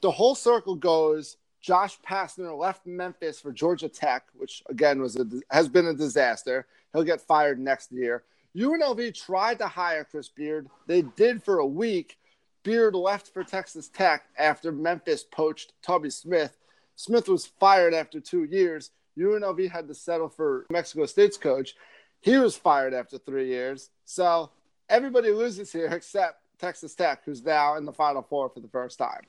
The 0.00 0.10
whole 0.10 0.34
circle 0.34 0.76
goes 0.76 1.36
Josh 1.60 1.98
Pastner 2.00 2.56
left 2.56 2.86
Memphis 2.86 3.40
for 3.40 3.52
Georgia 3.52 3.88
Tech, 3.88 4.26
which 4.34 4.62
again 4.68 5.00
was 5.00 5.16
a, 5.16 5.26
has 5.50 5.68
been 5.68 5.86
a 5.86 5.94
disaster. 5.94 6.66
He'll 6.92 7.02
get 7.02 7.20
fired 7.20 7.58
next 7.58 7.90
year. 7.90 8.24
UNLV 8.56 9.14
tried 9.14 9.58
to 9.58 9.66
hire 9.66 10.04
Chris 10.04 10.28
Beard. 10.28 10.68
They 10.86 11.02
did 11.02 11.42
for 11.42 11.58
a 11.58 11.66
week. 11.66 12.18
Beard 12.62 12.94
left 12.94 13.32
for 13.32 13.44
Texas 13.44 13.88
Tech 13.88 14.24
after 14.38 14.72
Memphis 14.72 15.24
poached 15.24 15.72
Tubby 15.82 16.10
Smith. 16.10 16.56
Smith 16.96 17.28
was 17.28 17.46
fired 17.46 17.94
after 17.94 18.20
two 18.20 18.44
years. 18.44 18.90
UNLV 19.18 19.70
had 19.70 19.88
to 19.88 19.94
settle 19.94 20.28
for 20.28 20.66
Mexico 20.70 21.06
State's 21.06 21.36
coach. 21.36 21.74
He 22.20 22.36
was 22.36 22.56
fired 22.56 22.94
after 22.94 23.18
three 23.18 23.48
years. 23.48 23.90
So 24.04 24.50
everybody 24.88 25.30
loses 25.30 25.72
here 25.72 25.86
except 25.86 26.42
Texas 26.58 26.94
Tech, 26.94 27.22
who's 27.24 27.44
now 27.44 27.76
in 27.76 27.84
the 27.84 27.92
Final 27.92 28.22
Four 28.22 28.48
for 28.48 28.60
the 28.60 28.68
first 28.68 28.98
time. 28.98 29.22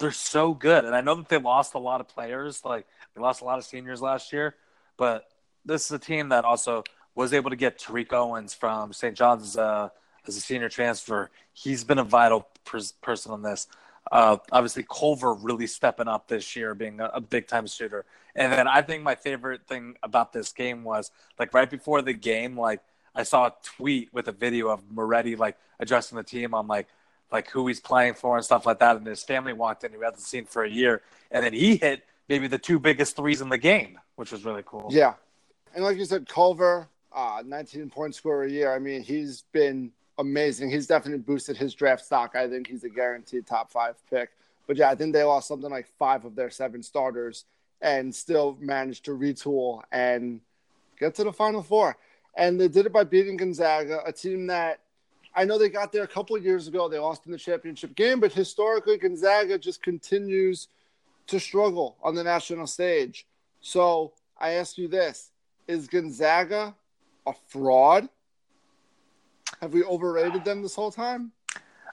They're 0.00 0.10
so 0.10 0.54
good. 0.54 0.86
And 0.86 0.96
I 0.96 1.02
know 1.02 1.14
that 1.16 1.28
they 1.28 1.38
lost 1.38 1.74
a 1.74 1.78
lot 1.78 2.00
of 2.00 2.08
players. 2.08 2.64
Like 2.64 2.86
they 3.14 3.20
lost 3.20 3.42
a 3.42 3.44
lot 3.44 3.58
of 3.58 3.64
seniors 3.64 4.00
last 4.00 4.32
year. 4.32 4.56
But 4.96 5.28
this 5.64 5.84
is 5.84 5.92
a 5.92 5.98
team 5.98 6.30
that 6.30 6.44
also 6.44 6.82
was 7.14 7.34
able 7.34 7.50
to 7.50 7.56
get 7.56 7.78
Tariq 7.78 8.12
Owens 8.12 8.54
from 8.54 8.94
St. 8.94 9.14
John's 9.14 9.42
as 9.42 9.56
a, 9.56 9.92
as 10.26 10.36
a 10.38 10.40
senior 10.40 10.70
transfer. 10.70 11.30
He's 11.52 11.84
been 11.84 11.98
a 11.98 12.04
vital 12.04 12.48
pers- 12.64 12.92
person 12.92 13.30
on 13.32 13.42
this. 13.42 13.68
Uh, 14.10 14.38
obviously, 14.50 14.86
Culver 14.90 15.34
really 15.34 15.66
stepping 15.66 16.08
up 16.08 16.28
this 16.28 16.56
year, 16.56 16.74
being 16.74 17.00
a, 17.00 17.10
a 17.14 17.20
big 17.20 17.46
time 17.46 17.66
shooter. 17.66 18.06
And 18.34 18.50
then 18.50 18.66
I 18.66 18.80
think 18.80 19.02
my 19.02 19.14
favorite 19.14 19.66
thing 19.66 19.96
about 20.02 20.32
this 20.32 20.52
game 20.52 20.82
was 20.82 21.10
like 21.38 21.52
right 21.52 21.68
before 21.68 22.00
the 22.00 22.14
game, 22.14 22.58
like 22.58 22.80
I 23.14 23.24
saw 23.24 23.48
a 23.48 23.52
tweet 23.62 24.12
with 24.14 24.28
a 24.28 24.32
video 24.32 24.68
of 24.68 24.82
Moretti 24.90 25.36
like 25.36 25.58
addressing 25.78 26.16
the 26.16 26.24
team 26.24 26.54
on 26.54 26.66
like 26.66 26.88
like 27.32 27.50
who 27.50 27.66
he's 27.66 27.80
playing 27.80 28.14
for 28.14 28.36
and 28.36 28.44
stuff 28.44 28.66
like 28.66 28.78
that. 28.80 28.96
And 28.96 29.06
his 29.06 29.22
family 29.22 29.52
walked 29.52 29.84
in, 29.84 29.92
he 29.92 29.98
hasn't 29.98 30.20
seen 30.20 30.44
for 30.44 30.64
a 30.64 30.70
year, 30.70 31.02
and 31.30 31.44
then 31.44 31.52
he 31.52 31.76
hit 31.76 32.04
maybe 32.28 32.46
the 32.46 32.58
two 32.58 32.78
biggest 32.78 33.16
threes 33.16 33.40
in 33.40 33.48
the 33.48 33.58
game, 33.58 33.98
which 34.16 34.32
was 34.32 34.44
really 34.44 34.62
cool. 34.64 34.88
Yeah, 34.90 35.14
and 35.74 35.84
like 35.84 35.96
you 35.96 36.04
said, 36.04 36.28
Culver, 36.28 36.88
uh, 37.12 37.42
19 37.44 37.90
point 37.90 38.14
scorer 38.14 38.44
a 38.44 38.50
year. 38.50 38.74
I 38.74 38.78
mean, 38.78 39.02
he's 39.02 39.44
been 39.52 39.92
amazing. 40.18 40.70
He's 40.70 40.86
definitely 40.86 41.20
boosted 41.20 41.56
his 41.56 41.74
draft 41.74 42.04
stock. 42.04 42.36
I 42.36 42.48
think 42.48 42.68
he's 42.68 42.84
a 42.84 42.88
guaranteed 42.88 43.46
top 43.46 43.70
five 43.70 43.96
pick. 44.10 44.30
But 44.66 44.76
yeah, 44.76 44.90
I 44.90 44.94
think 44.94 45.12
they 45.12 45.24
lost 45.24 45.48
something 45.48 45.70
like 45.70 45.88
five 45.98 46.24
of 46.24 46.36
their 46.36 46.50
seven 46.50 46.82
starters 46.82 47.44
and 47.80 48.14
still 48.14 48.56
managed 48.60 49.06
to 49.06 49.12
retool 49.12 49.82
and 49.90 50.40
get 50.98 51.14
to 51.16 51.24
the 51.24 51.32
final 51.32 51.62
four. 51.62 51.96
And 52.36 52.60
they 52.60 52.68
did 52.68 52.86
it 52.86 52.92
by 52.92 53.04
beating 53.04 53.36
Gonzaga, 53.36 54.02
a 54.06 54.12
team 54.12 54.46
that 54.46 54.80
I 55.34 55.44
know 55.44 55.58
they 55.58 55.68
got 55.68 55.92
there 55.92 56.02
a 56.02 56.08
couple 56.08 56.34
of 56.36 56.44
years 56.44 56.66
ago. 56.66 56.88
They 56.88 56.98
lost 56.98 57.26
in 57.26 57.32
the 57.32 57.38
championship 57.38 57.94
game, 57.94 58.20
but 58.20 58.32
historically, 58.32 58.98
Gonzaga 58.98 59.58
just 59.58 59.82
continues 59.82 60.68
to 61.28 61.38
struggle 61.38 61.96
on 62.02 62.14
the 62.14 62.24
national 62.24 62.66
stage. 62.66 63.26
So 63.60 64.12
I 64.38 64.52
ask 64.52 64.76
you 64.76 64.88
this 64.88 65.30
Is 65.68 65.86
Gonzaga 65.86 66.74
a 67.26 67.32
fraud? 67.48 68.08
Have 69.60 69.72
we 69.72 69.84
overrated 69.84 70.44
them 70.44 70.62
this 70.62 70.74
whole 70.74 70.90
time? 70.90 71.32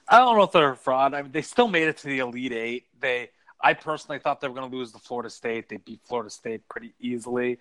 I 0.08 0.18
don't 0.18 0.36
know 0.36 0.44
if 0.44 0.52
they're 0.52 0.72
a 0.72 0.76
fraud. 0.76 1.12
I 1.12 1.22
mean, 1.22 1.32
they 1.32 1.42
still 1.42 1.68
made 1.68 1.86
it 1.86 1.98
to 1.98 2.06
the 2.06 2.20
Elite 2.20 2.52
Eight. 2.52 2.86
They, 2.98 3.30
I 3.60 3.74
personally 3.74 4.18
thought 4.18 4.40
they 4.40 4.48
were 4.48 4.54
going 4.54 4.70
to 4.70 4.76
lose 4.76 4.90
to 4.92 4.98
Florida 4.98 5.28
State. 5.28 5.68
They 5.68 5.76
beat 5.76 6.00
Florida 6.04 6.30
State 6.30 6.66
pretty 6.68 6.94
easily. 6.98 7.58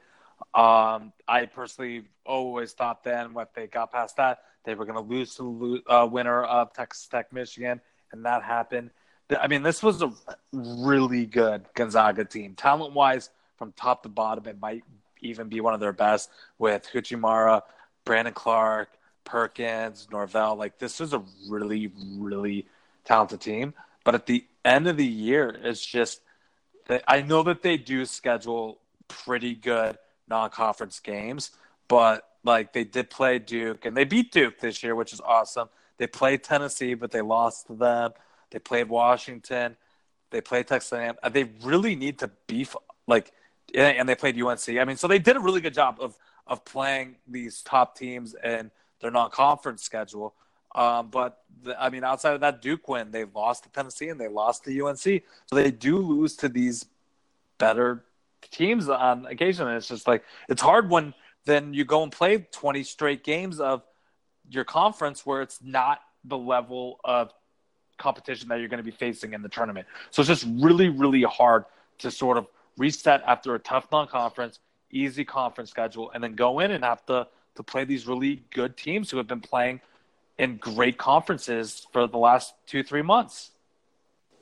Um, 0.53 1.11
I 1.27 1.45
personally 1.53 2.05
always 2.25 2.71
thought 2.71 3.03
then, 3.03 3.33
when 3.33 3.47
they 3.53 3.67
got 3.67 3.91
past 3.91 4.15
that, 4.17 4.39
they 4.67 4.75
were 4.75 4.85
going 4.85 5.01
to 5.01 5.13
lose 5.13 5.33
to 5.35 5.81
the 5.87 5.91
uh, 5.91 6.05
winner 6.05 6.43
of 6.43 6.73
Texas 6.73 7.07
Tech, 7.07 7.31
Michigan, 7.31 7.79
and 8.11 8.25
that 8.25 8.43
happened. 8.43 8.91
I 9.39 9.47
mean, 9.47 9.63
this 9.63 9.81
was 9.81 10.01
a 10.01 10.11
really 10.51 11.25
good 11.25 11.65
Gonzaga 11.73 12.25
team, 12.25 12.53
talent 12.53 12.93
wise, 12.93 13.29
from 13.57 13.71
top 13.71 14.03
to 14.03 14.09
bottom. 14.09 14.45
It 14.45 14.59
might 14.59 14.83
even 15.21 15.47
be 15.47 15.61
one 15.61 15.73
of 15.73 15.79
their 15.79 15.93
best 15.93 16.29
with 16.59 16.87
Hachimura, 16.93 17.61
Brandon 18.03 18.33
Clarke, 18.33 18.89
Perkins, 19.23 20.07
Norvell. 20.11 20.57
Like 20.57 20.79
this 20.79 20.99
is 20.99 21.13
a 21.13 21.23
really, 21.49 21.91
really 22.17 22.67
talented 23.05 23.39
team. 23.39 23.73
But 24.03 24.15
at 24.15 24.25
the 24.25 24.45
end 24.65 24.87
of 24.87 24.97
the 24.97 25.05
year, 25.05 25.57
it's 25.63 25.85
just 25.85 26.21
that 26.87 27.03
I 27.07 27.21
know 27.21 27.43
that 27.43 27.61
they 27.61 27.77
do 27.77 28.05
schedule 28.05 28.79
pretty 29.07 29.55
good 29.55 29.97
non-conference 30.27 30.99
games, 30.99 31.51
but 31.87 32.26
like 32.43 32.73
they 32.73 32.83
did 32.83 33.09
play 33.09 33.39
Duke 33.39 33.85
and 33.85 33.95
they 33.95 34.05
beat 34.05 34.31
Duke 34.31 34.59
this 34.59 34.83
year, 34.83 34.95
which 34.95 35.13
is 35.13 35.21
awesome. 35.21 35.69
They 35.97 36.07
played 36.07 36.43
Tennessee, 36.43 36.93
but 36.93 37.11
they 37.11 37.21
lost 37.21 37.67
to 37.67 37.73
them. 37.73 38.11
They 38.51 38.59
played 38.59 38.89
Washington. 38.89 39.75
They 40.29 40.41
played 40.41 40.67
Texas 40.67 40.91
A&M. 40.91 41.15
They 41.31 41.45
really 41.63 41.95
need 41.95 42.19
to 42.19 42.29
beef 42.47 42.75
like, 43.07 43.31
and 43.73 44.07
they 44.07 44.15
played 44.15 44.41
UNC. 44.41 44.69
I 44.69 44.85
mean, 44.85 44.97
so 44.97 45.07
they 45.07 45.19
did 45.19 45.35
a 45.35 45.39
really 45.39 45.61
good 45.61 45.73
job 45.73 45.97
of 45.99 46.17
of 46.47 46.63
playing 46.65 47.15
these 47.27 47.61
top 47.61 47.97
teams 47.97 48.33
and 48.35 48.71
their 49.01 49.11
non-conference 49.11 49.83
schedule. 49.83 50.33
Um, 50.75 51.09
but 51.09 51.39
the, 51.63 51.81
I 51.81 51.89
mean, 51.89 52.03
outside 52.03 52.33
of 52.33 52.41
that 52.41 52.61
Duke 52.61 52.87
win, 52.87 53.11
they 53.11 53.25
lost 53.25 53.63
to 53.63 53.69
Tennessee 53.69 54.09
and 54.09 54.19
they 54.19 54.27
lost 54.27 54.63
to 54.65 54.85
UNC. 54.85 54.99
So 54.99 55.21
they 55.55 55.71
do 55.71 55.97
lose 55.97 56.35
to 56.37 56.49
these 56.49 56.85
better 57.57 58.05
teams 58.51 58.87
on 58.89 59.25
occasion. 59.25 59.67
And 59.67 59.77
it's 59.77 59.87
just 59.87 60.07
like 60.07 60.23
it's 60.49 60.61
hard 60.61 60.89
when 60.89 61.13
then 61.47 61.73
you 61.73 61.83
go 61.85 62.03
and 62.03 62.11
play 62.11 62.45
20 62.51 62.83
straight 62.83 63.23
games 63.23 63.59
of 63.59 63.81
your 64.49 64.63
conference 64.63 65.25
where 65.25 65.41
it's 65.41 65.59
not 65.63 65.99
the 66.23 66.37
level 66.37 66.99
of 67.03 67.33
competition 67.97 68.49
that 68.49 68.59
you're 68.59 68.69
going 68.69 68.77
to 68.77 68.83
be 68.83 68.91
facing 68.91 69.33
in 69.33 69.41
the 69.41 69.49
tournament. 69.49 69.87
So 70.11 70.21
it's 70.21 70.27
just 70.27 70.45
really, 70.59 70.89
really 70.89 71.23
hard 71.23 71.65
to 71.99 72.11
sort 72.11 72.37
of 72.37 72.47
reset 72.77 73.23
after 73.25 73.55
a 73.55 73.59
tough 73.59 73.87
non-conference, 73.91 74.59
easy 74.91 75.25
conference 75.25 75.71
schedule, 75.71 76.11
and 76.13 76.23
then 76.23 76.35
go 76.35 76.59
in 76.59 76.71
and 76.71 76.83
have 76.83 77.03
to 77.07 77.27
to 77.55 77.63
play 77.63 77.83
these 77.83 78.05
really 78.05 78.43
good 78.53 78.77
teams 78.77 79.09
who 79.09 79.17
have 79.17 79.27
been 79.27 79.41
playing 79.41 79.81
in 80.37 80.57
great 80.57 80.97
conferences 80.99 81.87
for 81.91 82.05
the 82.05 82.17
last 82.17 82.53
two, 82.67 82.83
three 82.83 83.01
months. 83.01 83.49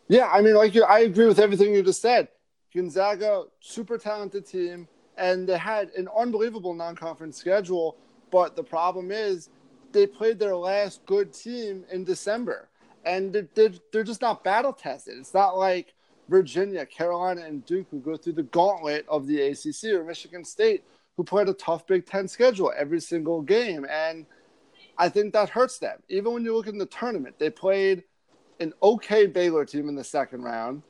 Yeah, 0.10 0.28
I 0.28 0.42
mean, 0.42 0.54
like 0.54 0.76
you, 0.76 0.84
I 0.84 1.00
agree 1.00 1.26
with 1.26 1.40
everything 1.40 1.74
you 1.74 1.82
just 1.82 2.02
said. 2.02 2.28
Gonzaga, 2.74 3.46
super 3.62 3.98
talented 3.98 4.46
team, 4.46 4.90
and 5.18 5.48
they 5.48 5.58
had 5.58 5.90
an 5.92 6.08
unbelievable 6.18 6.74
non-conference 6.74 7.38
schedule. 7.38 7.98
But 8.32 8.56
the 8.56 8.64
problem 8.64 9.12
is, 9.12 9.50
they 9.92 10.06
played 10.06 10.40
their 10.40 10.56
last 10.56 11.06
good 11.06 11.34
team 11.34 11.86
in 11.92 12.04
December, 12.04 12.68
and 13.06 13.48
they're, 13.54 13.72
they're 13.92 14.04
just 14.04 14.22
not 14.22 14.44
battle 14.44 14.74
tested. 14.74 15.18
It's 15.18 15.34
not 15.34 15.58
like 15.58 15.94
Virginia, 16.28 16.86
Carolina, 16.86 17.42
and 17.42 17.66
Duke 17.66 17.88
who 17.92 18.00
go 18.00 18.18
through 18.18 18.34
the 18.34 18.44
gauntlet 18.44 19.06
of 19.08 19.28
the 19.28 19.42
ACC 19.42 19.94
or 19.94 20.04
Michigan 20.04 20.44
State 20.44 20.84
who 21.16 21.24
played 21.24 21.48
a 21.48 21.54
tough 21.54 21.88
Big 21.88 22.06
Ten 22.06 22.28
schedule 22.28 22.74
every 22.76 23.00
single 23.00 23.42
game, 23.42 23.86
and 23.90 24.26
I 24.98 25.10
think 25.10 25.34
that 25.34 25.50
hurts 25.50 25.78
them. 25.78 26.00
Even 26.10 26.34
when 26.34 26.44
you 26.44 26.56
look 26.56 26.68
in 26.68 26.78
the 26.78 26.86
tournament, 26.86 27.40
they 27.40 27.50
played 27.50 28.04
an 28.60 28.74
okay 28.82 29.26
Baylor 29.26 29.66
team 29.66 29.90
in 29.90 29.96
the 29.96 30.04
second 30.04 30.44
round. 30.44 30.82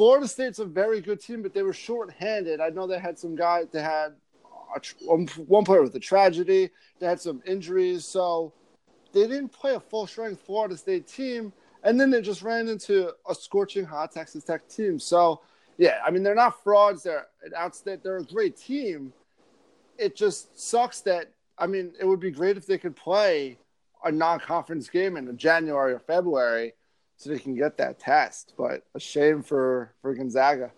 Florida 0.00 0.26
State's 0.26 0.60
a 0.60 0.64
very 0.64 1.02
good 1.02 1.20
team, 1.20 1.42
but 1.42 1.52
they 1.52 1.62
were 1.62 1.74
short-handed. 1.74 2.58
I 2.58 2.70
know 2.70 2.86
they 2.86 2.98
had 2.98 3.18
some 3.18 3.36
guys. 3.36 3.66
They 3.70 3.82
had 3.82 4.14
one 5.04 5.26
player 5.62 5.82
with 5.82 5.94
a 5.94 6.00
tragedy. 6.00 6.70
They 6.98 7.06
had 7.06 7.20
some 7.20 7.42
injuries, 7.44 8.06
so 8.06 8.54
they 9.12 9.26
didn't 9.26 9.50
play 9.50 9.74
a 9.74 9.80
full-strength 9.80 10.40
Florida 10.40 10.74
State 10.78 11.06
team. 11.06 11.52
And 11.84 12.00
then 12.00 12.10
they 12.10 12.22
just 12.22 12.40
ran 12.40 12.66
into 12.68 13.12
a 13.28 13.34
scorching 13.34 13.84
hot 13.84 14.10
Texas 14.10 14.42
Tech 14.42 14.66
team. 14.70 14.98
So, 14.98 15.42
yeah, 15.76 15.98
I 16.02 16.10
mean 16.10 16.22
they're 16.22 16.34
not 16.34 16.64
frauds. 16.64 17.02
They're 17.02 17.26
an 17.44 17.52
outstate. 17.52 18.02
They're 18.02 18.16
a 18.16 18.24
great 18.24 18.56
team. 18.56 19.12
It 19.98 20.16
just 20.16 20.58
sucks 20.58 21.02
that. 21.02 21.30
I 21.58 21.66
mean, 21.66 21.92
it 22.00 22.06
would 22.06 22.20
be 22.20 22.30
great 22.30 22.56
if 22.56 22.64
they 22.64 22.78
could 22.78 22.96
play 22.96 23.58
a 24.02 24.10
non-conference 24.10 24.88
game 24.88 25.18
in 25.18 25.36
January 25.36 25.92
or 25.92 25.98
February 25.98 26.72
so 27.20 27.28
they 27.28 27.38
can 27.38 27.54
get 27.54 27.76
that 27.76 28.00
test. 28.00 28.54
But 28.56 28.82
a 28.94 29.00
shame 29.00 29.42
for 29.42 29.92
for 30.00 30.14
Gonzaga. 30.14 30.72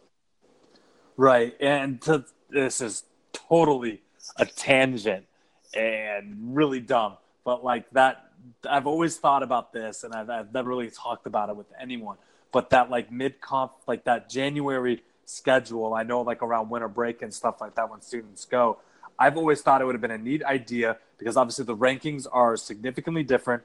Right, 1.17 1.55
and 1.61 2.01
to, 2.03 2.25
this 2.51 2.81
is 2.81 3.05
totally 3.33 4.03
a 4.37 4.47
tangent 4.47 5.27
and 5.75 6.57
really 6.57 6.81
dumb. 6.81 7.17
But 7.45 7.63
like 7.63 7.89
that, 7.91 8.33
I've 8.69 8.87
always 8.89 9.17
thought 9.19 9.43
about 9.43 9.73
this, 9.73 10.03
and 10.03 10.13
I've, 10.13 10.29
I've 10.29 10.53
never 10.53 10.69
really 10.69 10.91
talked 10.91 11.27
about 11.27 11.49
it 11.49 11.57
with 11.57 11.67
anyone. 11.81 12.17
But 12.51 12.71
that 12.71 12.91
like 12.91 13.13
mid 13.13 13.41
conf, 13.41 13.71
like 13.87 14.05
that 14.05 14.29
January 14.29 15.03
schedule, 15.27 15.95
I 15.95 16.03
know 16.03 16.23
like 16.23 16.43
around 16.43 16.71
winter 16.71 16.89
break 16.89 17.23
and 17.23 17.33
stuff 17.33 17.61
like 17.61 17.77
that 17.77 17.89
when 17.89 18.01
students 18.01 18.45
go. 18.47 18.79
I've 19.17 19.37
always 19.37 19.61
thought 19.61 19.81
it 19.81 19.85
would 19.85 19.95
have 19.95 20.03
been 20.03 20.11
a 20.11 20.19
neat 20.19 20.43
idea 20.43 20.99
because 21.19 21.37
obviously 21.37 21.67
the 21.67 21.77
rankings 21.77 22.27
are 22.33 22.57
significantly 22.57 23.23
different 23.23 23.63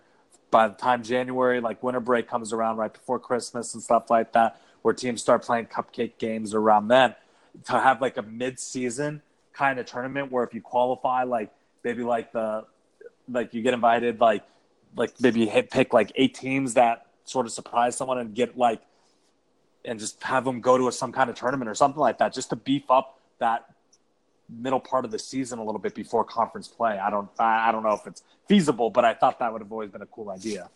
by 0.52 0.68
the 0.68 0.76
time 0.76 1.04
January, 1.04 1.60
like 1.62 1.84
winter 1.84 2.00
break 2.00 2.28
comes 2.28 2.54
around 2.54 2.78
right 2.78 2.94
before 2.94 3.20
Christmas 3.20 3.74
and 3.74 3.84
stuff 3.84 4.10
like 4.10 4.34
that, 4.34 4.62
where 4.82 4.94
teams 4.94 5.22
start 5.22 5.44
playing 5.44 5.66
cupcake 5.66 6.18
games 6.18 6.54
around 6.54 6.88
then. 6.88 7.16
To 7.66 7.74
have 7.74 8.02
like 8.02 8.18
a 8.18 8.22
mid-season 8.22 9.22
kind 9.54 9.80
of 9.80 9.86
tournament 9.88 10.32
where 10.32 10.44
if 10.44 10.54
you 10.54 10.62
qualify, 10.62 11.24
like 11.24 11.52
maybe 11.84 12.04
like 12.04 12.32
the 12.32 12.66
like 13.30 13.54
you 13.54 13.62
get 13.62 13.74
invited, 13.74 14.20
like 14.20 14.44
like 14.96 15.20
maybe 15.20 15.46
hit 15.46 15.70
pick 15.70 15.94
like 15.94 16.12
eight 16.16 16.34
teams 16.34 16.76
that 16.76 17.08
sort 17.26 17.46
of 17.46 17.52
surprise 17.52 17.98
someone 17.98 18.20
and 18.20 18.34
get 18.34 18.58
like 18.58 18.82
and 19.84 20.00
just 20.00 20.22
have 20.24 20.46
them 20.46 20.62
go 20.62 20.78
to 20.78 20.88
a, 20.88 20.92
some 20.92 21.12
kind 21.12 21.30
of 21.30 21.36
tournament 21.36 21.70
or 21.70 21.76
something 21.76 22.00
like 22.00 22.20
that, 22.20 22.34
just 22.34 22.50
to 22.52 22.56
beef 22.56 22.90
up 22.90 23.20
that 23.40 23.66
middle 24.50 24.80
part 24.80 25.06
of 25.06 25.12
the 25.12 25.20
season 25.20 25.60
a 25.60 25.64
little 25.64 25.80
bit 25.80 25.94
before 25.94 26.24
conference 26.24 26.68
play. 26.68 26.98
I 26.98 27.10
don't 27.10 27.30
I 27.40 27.72
don't 27.72 27.84
know 27.84 27.94
if 27.94 28.08
it's 28.08 28.24
feasible, 28.48 28.90
but 28.90 29.06
I 29.06 29.14
thought 29.14 29.40
that 29.40 29.52
would 29.52 29.62
have 29.62 29.72
always 29.72 29.90
been 29.90 30.02
a 30.02 30.08
cool 30.08 30.30
idea. 30.30 30.70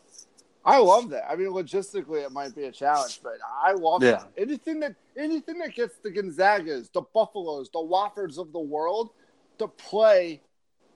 I 0.64 0.78
love 0.78 1.10
that. 1.10 1.30
I 1.30 1.36
mean, 1.36 1.48
logistically, 1.48 2.24
it 2.24 2.32
might 2.32 2.56
be 2.56 2.66
a 2.66 2.72
challenge, 2.72 3.22
but 3.24 3.34
I 3.64 3.72
love 3.72 4.04
yeah. 4.04 4.12
That. 4.12 4.32
anything 4.38 4.80
that 4.82 4.96
anything 5.18 5.58
that 5.60 5.74
gets 5.74 5.98
the 5.98 6.12
Gonzagas, 6.12 6.92
the 6.92 7.02
Buffaloes, 7.02 7.70
the 7.72 7.80
Woffords 7.80 8.38
of 8.38 8.52
the 8.52 8.60
world 8.60 9.12
to 9.58 9.68
play 9.68 10.42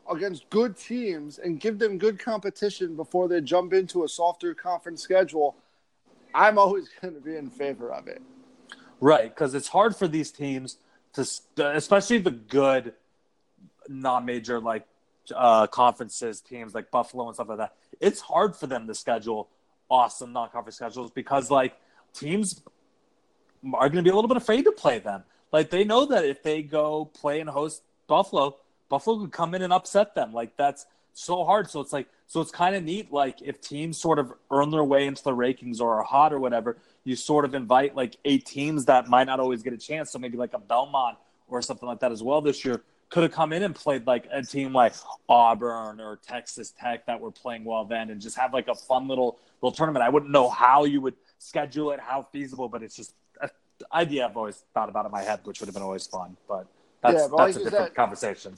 against 0.09 0.47
good 0.51 0.77
teams 0.77 1.39
and 1.39 1.59
give 1.59 1.79
them 1.79 1.97
good 1.97 2.19
competition 2.19 2.95
before 2.95 3.27
they 3.27 3.41
jump 3.41 3.73
into 3.73 4.03
a 4.03 4.07
softer 4.07 4.53
conference 4.53 5.01
schedule. 5.01 5.55
I'm 6.33 6.59
always 6.59 6.89
going 7.01 7.15
to 7.15 7.21
be 7.21 7.35
in 7.35 7.49
favor 7.49 7.91
of 7.91 8.07
it. 8.07 8.21
Right, 9.01 9.33
because 9.33 9.53
it's 9.55 9.67
hard 9.67 9.95
for 9.95 10.07
these 10.07 10.31
teams 10.31 10.77
to 11.15 11.71
especially 11.75 12.19
the 12.19 12.32
good 12.32 12.93
non-major 13.88 14.60
like 14.60 14.86
uh, 15.34 15.67
conferences 15.67 16.41
teams 16.41 16.73
like 16.75 16.91
Buffalo 16.91 17.28
and 17.28 17.36
stuff 17.36 17.49
like 17.49 17.58
that. 17.58 17.73
It's 17.99 18.21
hard 18.21 18.56
for 18.56 18.67
them 18.67 18.88
to 18.88 18.95
schedule 18.95 19.49
awesome 19.89 20.34
non-conference 20.34 20.75
schedules 20.75 21.12
because 21.12 21.49
like 21.49 21.75
teams 22.13 22.62
are 23.73 23.89
going 23.89 24.04
to 24.04 24.04
be 24.04 24.10
a 24.10 24.15
little 24.15 24.28
bit 24.28 24.38
afraid 24.38 24.63
to 24.63 24.71
play 24.71 24.99
them. 24.99 25.23
Like 25.51 25.69
they 25.69 25.84
know 25.84 26.06
that 26.08 26.25
if 26.25 26.43
they 26.43 26.62
go 26.62 27.06
play 27.06 27.39
and 27.39 27.49
host 27.49 27.82
Buffalo, 28.08 28.58
Buffalo 28.89 29.19
could 29.21 29.32
come 29.32 29.56
in 29.56 29.62
and 29.62 29.71
upset 29.71 30.15
them. 30.15 30.34
Like 30.34 30.58
that's 30.58 30.86
so 31.13 31.45
hard. 31.45 31.69
So 31.69 31.80
it's 31.80 31.93
like 31.93 32.08
so 32.27 32.41
it's 32.41 32.51
kind 32.51 32.75
of 32.75 32.83
neat. 32.83 33.11
Like 33.11 33.41
if 33.41 33.61
teams 33.61 33.97
sort 33.97 34.19
of 34.19 34.33
earn 34.51 34.71
their 34.71 34.83
way 34.83 35.05
into 35.07 35.23
the 35.23 35.31
rankings 35.31 35.79
or 35.79 35.99
are 35.99 36.03
hot 36.03 36.33
or 36.33 36.39
whatever, 36.39 36.77
you 37.03 37.15
sort 37.15 37.45
of 37.45 37.53
invite 37.53 37.95
like 37.95 38.17
eight 38.25 38.45
teams 38.45 38.85
that 38.85 39.07
might 39.07 39.25
not 39.25 39.39
always 39.39 39.63
get 39.63 39.73
a 39.73 39.77
chance. 39.77 40.11
So 40.11 40.19
maybe 40.19 40.38
like 40.38 40.53
a 40.53 40.59
Belmont 40.59 41.17
or 41.47 41.61
something 41.61 41.88
like 41.88 41.99
that 41.99 42.11
as 42.11 42.23
well 42.23 42.41
this 42.41 42.65
year 42.65 42.81
could 43.09 43.23
have 43.23 43.31
come 43.31 43.53
in 43.53 43.63
and 43.63 43.75
played 43.75 44.07
like 44.07 44.27
a 44.31 44.41
team 44.41 44.73
like 44.73 44.93
Auburn 45.29 46.01
or 46.01 46.17
Texas 46.17 46.73
Tech 46.79 47.05
that 47.05 47.19
were 47.19 47.31
playing 47.31 47.63
well 47.63 47.85
then 47.85 48.09
and 48.09 48.19
just 48.19 48.35
have 48.38 48.53
like 48.53 48.67
a 48.67 48.75
fun 48.75 49.07
little 49.07 49.39
little 49.61 49.75
tournament. 49.75 50.03
I 50.03 50.09
wouldn't 50.09 50.31
know 50.31 50.49
how 50.49 50.85
you 50.85 51.01
would 51.01 51.15
schedule 51.38 51.91
it, 51.91 51.99
how 51.99 52.27
feasible, 52.31 52.67
but 52.67 52.83
it's 52.83 52.95
just 52.95 53.13
uh, 53.41 53.47
an 53.79 53.85
idea 53.93 54.25
I've 54.25 54.35
always 54.35 54.63
thought 54.73 54.89
about 54.89 55.05
in 55.05 55.11
my 55.11 55.21
head, 55.21 55.41
which 55.43 55.59
would 55.59 55.67
have 55.67 55.73
been 55.73 55.83
always 55.83 56.07
fun. 56.07 56.35
But 56.47 56.67
that's, 57.01 57.21
yeah, 57.21 57.27
but 57.29 57.38
that's 57.38 57.57
like 57.57 57.67
a 57.67 57.69
different 57.69 57.88
said, 57.88 57.95
conversation. 57.95 58.51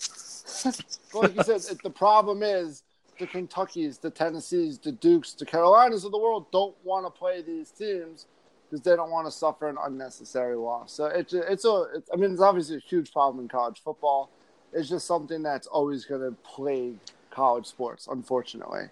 like 1.14 1.36
you 1.36 1.44
said, 1.60 1.78
the 1.84 1.90
problem 1.90 2.42
is 2.42 2.84
the 3.18 3.28
Kentuckies, 3.28 4.00
the 4.00 4.10
Tennessees, 4.10 4.80
the 4.80 4.92
Dukes, 4.92 5.34
the 5.34 5.46
Carolinas 5.46 6.04
of 6.04 6.12
the 6.12 6.18
world 6.18 6.52
don't 6.52 6.76
want 6.84 7.06
to 7.06 7.10
play 7.10 7.42
these 7.42 7.72
teams 7.72 8.26
because 8.70 8.84
they 8.84 8.96
don't 8.96 9.12
want 9.12 9.28
to 9.28 9.32
suffer 9.32 9.68
an 9.70 9.78
unnecessary 9.84 10.56
loss. 10.56 10.94
So 10.94 11.06
it's 11.06 11.34
it's 11.34 11.66
a 11.66 11.86
it's, 11.96 12.10
I 12.14 12.18
mean 12.18 12.32
it's 12.32 12.42
obviously 12.42 12.78
a 12.78 12.80
huge 12.80 13.12
problem 13.12 13.44
in 13.44 13.48
college 13.48 13.82
football. 13.84 14.30
It's 14.74 14.90
just 14.90 15.08
something 15.08 15.42
that's 15.42 15.68
always 15.68 16.06
going 16.06 16.22
to 16.22 16.32
plague 16.44 17.00
college 17.32 17.66
sports, 17.66 18.08
unfortunately. 18.08 18.90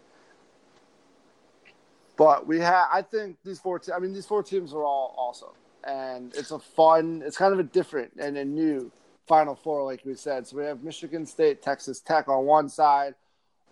But 2.18 2.48
we 2.48 2.60
have 2.60 2.88
I 2.92 3.02
think 3.02 3.38
these 3.44 3.60
four 3.60 3.80
te- 3.80 3.92
I 3.92 4.00
mean 4.00 4.14
these 4.14 4.26
four 4.26 4.44
teams 4.44 4.74
are 4.74 4.84
all 4.84 5.14
awesome 5.18 5.56
and 5.84 6.34
it's 6.36 6.52
a 6.52 6.60
fun 6.60 7.22
it's 7.26 7.38
kind 7.38 7.54
of 7.54 7.60
a 7.60 7.64
different 7.64 8.12
and 8.18 8.38
a 8.38 8.46
new 8.46 8.92
final 9.28 9.56
four 9.56 9.84
like 9.84 10.06
we 10.06 10.16
said. 10.16 10.48
So 10.48 10.58
we 10.58 10.64
have 10.64 10.84
Michigan 10.84 11.26
State, 11.26 11.62
Texas 11.62 12.00
Tech 12.00 12.28
on 12.30 12.46
one 12.46 12.70
side, 12.70 13.16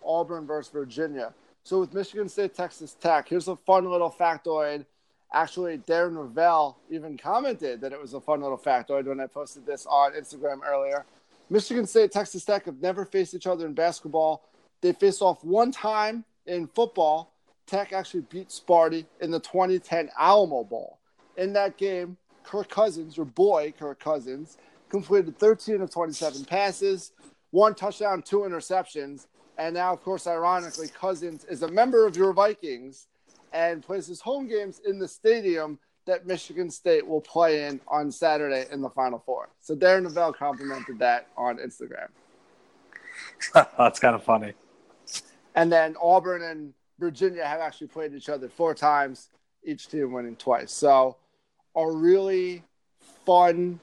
Auburn 0.04 0.46
versus 0.46 0.72
Virginia. 0.72 1.34
So 1.62 1.80
with 1.80 1.94
Michigan 1.94 2.28
State, 2.28 2.54
Texas 2.54 2.94
Tech, 3.00 3.28
here's 3.28 3.48
a 3.48 3.56
fun 3.56 3.90
little 3.90 4.10
factoid 4.10 4.84
Actually, 5.34 5.78
Darren 5.78 6.14
Rovell 6.14 6.76
even 6.88 7.18
commented 7.18 7.80
that 7.80 7.92
it 7.92 8.00
was 8.00 8.14
a 8.14 8.20
fun 8.20 8.40
little 8.40 8.56
factoid 8.56 9.06
when 9.06 9.18
I 9.18 9.26
posted 9.26 9.66
this 9.66 9.84
on 9.84 10.12
Instagram 10.12 10.60
earlier. 10.64 11.04
Michigan 11.50 11.88
State, 11.88 12.12
Texas 12.12 12.44
Tech 12.44 12.66
have 12.66 12.80
never 12.80 13.04
faced 13.04 13.34
each 13.34 13.48
other 13.48 13.66
in 13.66 13.74
basketball. 13.74 14.44
They 14.80 14.92
faced 14.92 15.22
off 15.22 15.42
one 15.42 15.72
time 15.72 16.24
in 16.46 16.68
football. 16.68 17.32
Tech 17.66 17.92
actually 17.92 18.20
beat 18.30 18.50
Sparty 18.50 19.06
in 19.20 19.32
the 19.32 19.40
2010 19.40 20.10
Alamo 20.16 20.62
Bowl. 20.62 20.98
In 21.36 21.52
that 21.54 21.76
game, 21.76 22.16
Kirk 22.44 22.68
Cousins, 22.68 23.16
your 23.16 23.26
boy 23.26 23.74
Kirk 23.76 23.98
Cousins, 23.98 24.58
completed 24.88 25.36
13 25.36 25.80
of 25.80 25.90
27 25.90 26.44
passes, 26.44 27.10
one 27.50 27.74
touchdown, 27.74 28.22
two 28.22 28.40
interceptions. 28.40 29.26
And 29.58 29.74
now, 29.74 29.92
of 29.92 30.02
course, 30.02 30.26
ironically, 30.26 30.88
Cousins 30.88 31.44
is 31.44 31.62
a 31.62 31.68
member 31.68 32.06
of 32.06 32.16
your 32.16 32.32
Vikings 32.32 33.06
and 33.52 33.82
plays 33.82 34.06
his 34.06 34.20
home 34.20 34.48
games 34.48 34.80
in 34.84 34.98
the 34.98 35.06
stadium 35.06 35.78
that 36.06 36.26
Michigan 36.26 36.70
State 36.70 37.06
will 37.06 37.20
play 37.20 37.66
in 37.66 37.80
on 37.88 38.10
Saturday 38.10 38.66
in 38.70 38.80
the 38.80 38.90
Final 38.90 39.22
Four. 39.24 39.48
So 39.60 39.74
Darren 39.74 40.06
Rovell 40.06 40.34
complimented 40.34 40.98
that 40.98 41.28
on 41.36 41.58
Instagram. 41.58 42.08
That's 43.78 44.00
kind 44.00 44.14
of 44.14 44.22
funny. 44.22 44.54
And 45.54 45.72
then 45.72 45.96
Auburn 46.02 46.42
and 46.42 46.74
Virginia 46.98 47.44
have 47.44 47.60
actually 47.60 47.86
played 47.86 48.14
each 48.14 48.28
other 48.28 48.48
four 48.48 48.74
times, 48.74 49.28
each 49.64 49.88
team 49.88 50.12
winning 50.12 50.36
twice. 50.36 50.72
So 50.72 51.16
a 51.76 51.90
really 51.90 52.62
fun, 53.24 53.80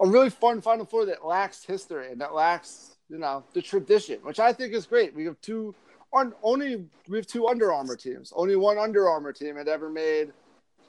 a 0.00 0.06
really 0.06 0.30
fun 0.30 0.60
Final 0.60 0.84
Four 0.84 1.06
that 1.06 1.24
lacks 1.24 1.64
history 1.64 2.10
and 2.10 2.20
that 2.20 2.34
lacks, 2.34 2.96
you 3.08 3.18
know, 3.18 3.42
the 3.54 3.62
tradition, 3.62 4.18
which 4.22 4.38
I 4.38 4.52
think 4.52 4.74
is 4.74 4.86
great. 4.86 5.14
We 5.14 5.24
have 5.24 5.40
two 5.40 5.74
on 6.12 6.32
only 6.42 6.86
we 7.08 7.18
have 7.18 7.26
two 7.26 7.48
Under 7.48 7.72
Armour 7.72 7.96
teams. 7.96 8.32
Only 8.34 8.56
one 8.56 8.78
Under 8.78 9.08
Armour 9.08 9.32
team 9.32 9.56
had 9.56 9.68
ever 9.68 9.90
made 9.90 10.32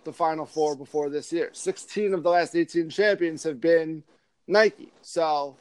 the 0.04 0.14
Final 0.14 0.46
Four 0.46 0.76
before 0.76 1.10
this 1.10 1.32
year. 1.32 1.50
16 1.52 2.14
of 2.14 2.24
the 2.24 2.30
last 2.30 2.56
18 2.56 2.90
champions 2.90 3.44
have 3.44 3.60
been 3.60 4.04
Nike. 4.48 4.92
So 5.02 5.56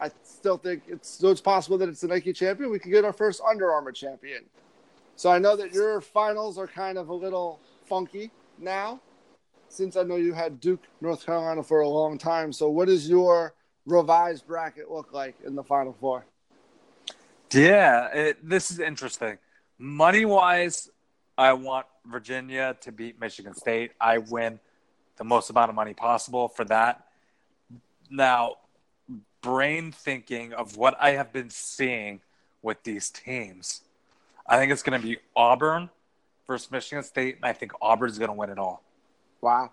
I 0.00 0.10
still 0.22 0.58
think 0.58 0.82
it's 0.86 1.08
so 1.08 1.28
it's 1.28 1.40
possible 1.40 1.78
that 1.78 1.88
it's 1.88 2.00
the 2.00 2.08
Nike 2.08 2.32
champion. 2.32 2.70
We 2.70 2.78
could 2.78 2.92
get 2.92 3.04
our 3.04 3.12
first 3.12 3.40
Under 3.40 3.70
Armour 3.72 3.92
champion. 3.92 4.44
So 5.16 5.30
I 5.30 5.38
know 5.38 5.56
that 5.56 5.72
your 5.72 6.00
finals 6.00 6.58
are 6.58 6.68
kind 6.68 6.96
of 6.96 7.08
a 7.08 7.14
little 7.14 7.58
funky 7.86 8.30
now, 8.60 9.00
since 9.68 9.96
I 9.96 10.04
know 10.04 10.14
you 10.14 10.32
had 10.32 10.60
Duke, 10.60 10.84
North 11.00 11.26
Carolina 11.26 11.62
for 11.62 11.80
a 11.80 11.88
long 11.88 12.18
time. 12.18 12.52
So 12.52 12.68
what 12.68 12.88
is 12.88 13.08
your 13.08 13.54
revised 13.88 14.46
bracket 14.46 14.90
look 14.90 15.12
like 15.12 15.34
in 15.44 15.54
the 15.54 15.64
Final 15.64 15.96
Four? 15.98 16.24
Yeah, 17.52 18.08
it, 18.12 18.48
this 18.48 18.70
is 18.70 18.78
interesting. 18.78 19.38
Money 19.78 20.24
wise, 20.24 20.90
I 21.36 21.54
want 21.54 21.86
Virginia 22.04 22.76
to 22.82 22.92
beat 22.92 23.20
Michigan 23.20 23.54
State. 23.54 23.92
I 24.00 24.18
win 24.18 24.60
the 25.16 25.24
most 25.24 25.50
amount 25.50 25.70
of 25.70 25.74
money 25.74 25.94
possible 25.94 26.48
for 26.48 26.64
that. 26.66 27.06
Now, 28.10 28.56
brain 29.40 29.92
thinking 29.92 30.52
of 30.52 30.76
what 30.76 30.96
I 31.00 31.12
have 31.12 31.32
been 31.32 31.50
seeing 31.50 32.20
with 32.60 32.82
these 32.82 33.08
teams, 33.10 33.82
I 34.46 34.58
think 34.58 34.72
it's 34.72 34.82
going 34.82 35.00
to 35.00 35.06
be 35.06 35.18
Auburn 35.34 35.90
versus 36.46 36.70
Michigan 36.70 37.02
State, 37.02 37.36
and 37.36 37.44
I 37.44 37.52
think 37.52 37.72
Auburn's 37.80 38.18
going 38.18 38.28
to 38.30 38.34
win 38.34 38.50
it 38.50 38.58
all. 38.58 38.82
Wow. 39.40 39.70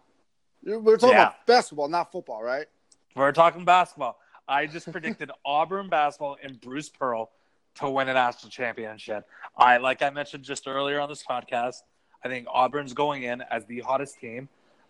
We're 0.63 0.97
talking 0.97 1.15
yeah. 1.15 1.23
about 1.23 1.45
basketball, 1.45 1.89
not 1.89 2.11
football, 2.11 2.41
right? 2.41 2.67
We're 3.15 3.31
talking 3.31 3.63
basketball. 3.63 4.19
I 4.45 4.65
just 4.65 4.91
predicted 4.91 5.31
Auburn 5.45 5.87
basketball 5.87 6.37
and 6.43 6.59
Bruce 6.59 6.89
Pearl 6.89 7.31
to 7.75 7.89
win 7.89 8.09
a 8.09 8.13
national 8.13 8.49
championship. 8.49 9.25
I 9.57 9.77
like 9.77 10.01
I 10.01 10.09
mentioned 10.09 10.43
just 10.43 10.67
earlier 10.67 10.99
on 10.99 11.07
this 11.07 11.23
podcast. 11.23 11.77
I 12.23 12.27
think 12.27 12.47
Auburn's 12.51 12.93
going 12.93 13.23
in 13.23 13.41
as 13.49 13.65
the 13.65 13.79
hottest 13.79 14.19
team. 14.19 14.49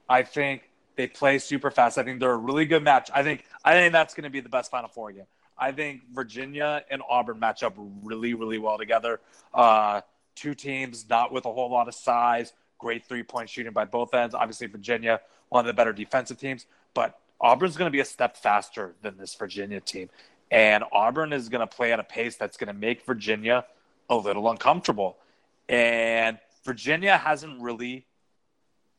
I 0.09 0.23
think 0.23 0.69
they 0.95 1.07
play 1.07 1.37
super 1.37 1.69
fast. 1.69 1.99
I 1.99 2.03
think 2.03 2.19
they're 2.19 2.31
a 2.31 2.37
really 2.37 2.65
good 2.65 2.83
match. 2.83 3.11
I 3.13 3.21
think 3.21 3.45
I 3.63 3.73
think 3.73 3.93
that's 3.93 4.15
going 4.15 4.23
to 4.23 4.29
be 4.31 4.39
the 4.39 4.49
best 4.49 4.71
Final 4.71 4.89
Four 4.89 5.11
game. 5.11 5.25
I 5.57 5.71
think 5.71 6.01
Virginia 6.11 6.83
and 6.89 7.03
Auburn 7.07 7.39
match 7.39 7.61
up 7.61 7.75
really, 8.03 8.33
really 8.33 8.57
well 8.57 8.77
together. 8.77 9.21
Uh, 9.53 10.01
two 10.35 10.55
teams 10.55 11.05
not 11.07 11.31
with 11.31 11.45
a 11.45 11.53
whole 11.53 11.71
lot 11.71 11.87
of 11.87 11.93
size, 11.93 12.53
great 12.79 13.05
three 13.05 13.23
point 13.23 13.49
shooting 13.49 13.71
by 13.71 13.85
both 13.85 14.15
ends. 14.15 14.33
Obviously, 14.33 14.65
Virginia, 14.65 15.21
one 15.49 15.61
of 15.61 15.67
the 15.67 15.73
better 15.73 15.93
defensive 15.93 16.39
teams, 16.39 16.65
but 16.95 17.19
Auburn's 17.41 17.77
going 17.77 17.87
to 17.87 17.91
be 17.91 17.99
a 17.99 18.05
step 18.05 18.37
faster 18.37 18.95
than 19.01 19.17
this 19.17 19.35
Virginia 19.35 19.79
team. 19.79 20.09
And 20.51 20.83
Auburn 20.91 21.33
is 21.33 21.49
going 21.49 21.67
to 21.67 21.75
play 21.75 21.91
at 21.91 21.99
a 21.99 22.03
pace 22.03 22.35
that's 22.35 22.57
going 22.57 22.67
to 22.67 22.73
make 22.73 23.05
Virginia 23.05 23.65
a 24.09 24.15
little 24.15 24.49
uncomfortable. 24.49 25.17
And 25.67 26.37
Virginia 26.63 27.17
hasn't 27.17 27.61
really 27.61 28.05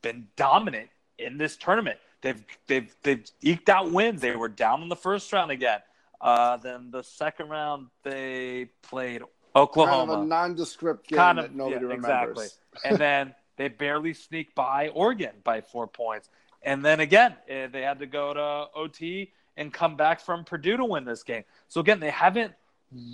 been 0.01 0.27
dominant 0.35 0.89
in 1.17 1.37
this 1.37 1.55
tournament. 1.57 1.97
They've 2.21 2.43
they've 2.67 2.93
they've 3.03 3.23
eked 3.41 3.69
out 3.69 3.91
wins. 3.91 4.21
They 4.21 4.35
were 4.35 4.49
down 4.49 4.81
in 4.81 4.89
the 4.89 4.95
first 4.95 5.31
round 5.31 5.51
again. 5.51 5.79
Uh, 6.19 6.57
then 6.57 6.89
the 6.91 7.03
second 7.03 7.49
round 7.49 7.87
they 8.03 8.69
played 8.81 9.21
Oklahoma. 9.55 10.13
Kind 10.13 10.19
of 10.19 10.25
a 10.25 10.27
nondescript 10.27 11.07
game 11.07 11.17
kind 11.17 11.39
of, 11.39 11.45
that 11.45 11.55
nobody 11.55 11.85
yeah, 11.85 11.93
remembers. 11.93 12.57
Exactly. 12.73 12.89
and 12.89 12.97
then 12.97 13.35
they 13.57 13.67
barely 13.67 14.13
sneak 14.13 14.55
by 14.55 14.89
Oregon 14.89 15.31
by 15.43 15.61
four 15.61 15.87
points. 15.87 16.29
And 16.63 16.83
then 16.83 16.99
again, 16.99 17.35
eh, 17.47 17.67
they 17.67 17.81
had 17.81 17.99
to 17.99 18.05
go 18.05 18.33
to 18.33 18.67
OT 18.75 19.31
and 19.55 19.73
come 19.73 19.95
back 19.95 20.19
from 20.21 20.43
Purdue 20.43 20.77
to 20.77 20.85
win 20.85 21.05
this 21.05 21.23
game. 21.23 21.43
So 21.67 21.81
again, 21.81 21.99
they 21.99 22.09
haven't 22.09 22.53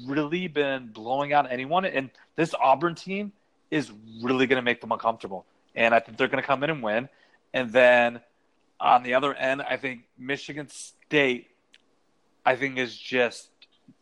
really 0.06 0.48
been 0.48 0.88
blowing 0.88 1.34
out 1.34 1.52
anyone. 1.52 1.86
And 1.86 2.10
this 2.36 2.54
Auburn 2.54 2.96
team 2.96 3.32
is 3.72 3.92
really 4.22 4.46
going 4.46 4.58
to 4.58 4.64
make 4.64 4.82
them 4.82 4.92
uncomfortable. 4.92 5.46
And 5.76 5.96
I 5.96 6.00
think 6.00 6.18
they're 6.18 6.28
going 6.28 6.42
to 6.42 6.48
come 6.48 6.64
in 6.64 6.70
and 6.70 6.84
win. 6.84 7.10
And 7.54 7.72
then 7.72 8.22
on 8.80 9.04
the 9.04 9.14
other 9.14 9.34
end, 9.34 9.62
I 9.62 9.78
think 9.78 10.04
Michigan 10.18 10.68
State, 10.70 11.48
I 12.46 12.56
think, 12.56 12.78
is 12.78 12.96
just 12.96 13.50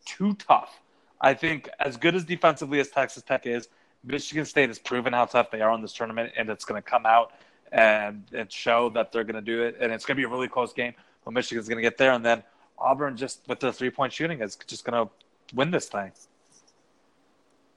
too 0.04 0.34
tough. 0.34 0.80
I 1.20 1.34
think 1.34 1.68
as 1.78 1.96
good 1.96 2.14
as 2.14 2.24
defensively 2.24 2.80
as 2.80 2.88
Texas 2.88 3.22
Tech 3.22 3.46
is, 3.46 3.68
Michigan 4.04 4.44
State 4.44 4.68
has 4.68 4.78
proven 4.78 5.12
how 5.12 5.26
tough 5.26 5.50
they 5.50 5.60
are 5.60 5.72
in 5.74 5.80
this 5.80 5.92
tournament, 5.92 6.32
and 6.36 6.50
it's 6.50 6.64
going 6.64 6.82
to 6.82 6.88
come 6.88 7.06
out 7.06 7.32
and, 7.72 8.22
and 8.32 8.52
show 8.52 8.90
that 8.90 9.10
they're 9.10 9.24
going 9.24 9.34
to 9.34 9.40
do 9.40 9.62
it. 9.62 9.76
And 9.80 9.92
it's 9.92 10.04
going 10.04 10.16
to 10.16 10.20
be 10.20 10.24
a 10.24 10.28
really 10.28 10.48
close 10.48 10.72
game. 10.72 10.94
But 11.24 11.32
Michigan's 11.32 11.68
going 11.68 11.76
to 11.76 11.82
get 11.82 11.98
there, 11.98 12.12
and 12.12 12.24
then 12.24 12.42
Auburn 12.78 13.16
just 13.16 13.42
with 13.48 13.60
their 13.60 13.72
three 13.72 13.90
point 13.90 14.12
shooting 14.12 14.40
is 14.40 14.56
just 14.66 14.84
going 14.84 15.06
to 15.06 15.12
win 15.54 15.70
this 15.70 15.88
thing. 15.88 16.12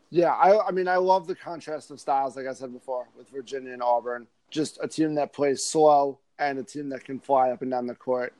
Yeah, 0.10 0.32
I, 0.32 0.68
I 0.68 0.72
mean, 0.72 0.88
I 0.88 0.98
love 0.98 1.28
the 1.28 1.36
contrast 1.36 1.92
of 1.92 2.00
styles, 2.00 2.36
like 2.36 2.48
I 2.48 2.54
said 2.54 2.74
before, 2.74 3.08
with 3.18 3.30
Virginia 3.30 3.74
and 3.74 3.84
Auburn. 3.84 4.28
Just 4.50 4.80
a 4.82 4.88
team 4.88 5.16
that 5.16 5.34
plays 5.34 5.64
slow 5.64 6.20
and 6.40 6.60
a 6.60 6.64
team 6.64 6.90
that 6.90 7.04
can 7.04 7.20
fly 7.20 7.52
up 7.52 7.62
and 7.62 7.72
down 7.72 7.88
the 7.88 7.96
court. 7.96 8.34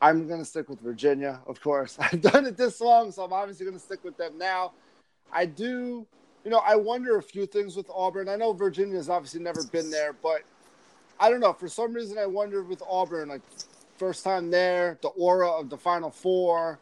I'm 0.00 0.26
going 0.26 0.40
to 0.40 0.44
stick 0.44 0.68
with 0.68 0.80
Virginia, 0.80 1.40
of 1.46 1.60
course. 1.60 1.96
I've 2.00 2.20
done 2.20 2.46
it 2.46 2.56
this 2.56 2.80
long, 2.80 3.12
so 3.12 3.24
I'm 3.24 3.32
obviously 3.32 3.64
going 3.64 3.78
to 3.78 3.82
stick 3.82 4.02
with 4.04 4.16
them 4.16 4.36
now. 4.36 4.72
I 5.32 5.46
do, 5.46 6.06
you 6.44 6.50
know, 6.50 6.60
I 6.66 6.76
wonder 6.76 7.16
a 7.16 7.22
few 7.22 7.46
things 7.46 7.76
with 7.76 7.88
Auburn. 7.94 8.28
I 8.28 8.36
know 8.36 8.52
Virginia's 8.52 9.08
obviously 9.08 9.40
never 9.40 9.62
been 9.64 9.90
there, 9.90 10.12
but 10.12 10.42
I 11.22 11.30
don't 11.30 11.38
know. 11.38 11.52
For 11.52 11.68
some 11.68 11.94
reason, 11.94 12.18
I 12.18 12.26
wonder 12.26 12.64
with 12.64 12.82
Auburn, 12.82 13.28
like 13.28 13.42
first 13.96 14.24
time 14.24 14.50
there, 14.50 14.98
the 15.02 15.08
aura 15.10 15.48
of 15.48 15.70
the 15.70 15.78
Final 15.78 16.10
Four. 16.10 16.80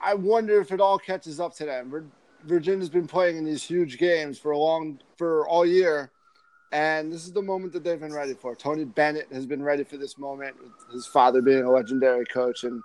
I 0.00 0.12
wonder 0.12 0.60
if 0.60 0.72
it 0.72 0.80
all 0.80 0.98
catches 0.98 1.40
up 1.40 1.54
to 1.54 1.64
them. 1.64 2.10
Virginia's 2.44 2.90
been 2.90 3.06
playing 3.06 3.38
in 3.38 3.46
these 3.46 3.64
huge 3.64 3.96
games 3.96 4.38
for 4.38 4.50
a 4.50 4.58
long, 4.58 5.00
for 5.16 5.48
all 5.48 5.64
year, 5.64 6.10
and 6.70 7.10
this 7.10 7.24
is 7.24 7.32
the 7.32 7.40
moment 7.40 7.72
that 7.72 7.82
they've 7.82 7.98
been 7.98 8.12
ready 8.12 8.34
for. 8.34 8.54
Tony 8.54 8.84
Bennett 8.84 9.28
has 9.32 9.46
been 9.46 9.62
ready 9.62 9.84
for 9.84 9.96
this 9.96 10.18
moment, 10.18 10.54
his 10.92 11.06
father 11.06 11.40
being 11.40 11.64
a 11.64 11.70
legendary 11.70 12.26
coach, 12.26 12.64
and 12.64 12.82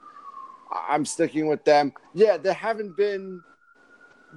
I'm 0.72 1.04
sticking 1.04 1.48
with 1.48 1.66
them. 1.66 1.92
Yeah, 2.14 2.38
they 2.38 2.54
haven't 2.54 2.96
been 2.96 3.44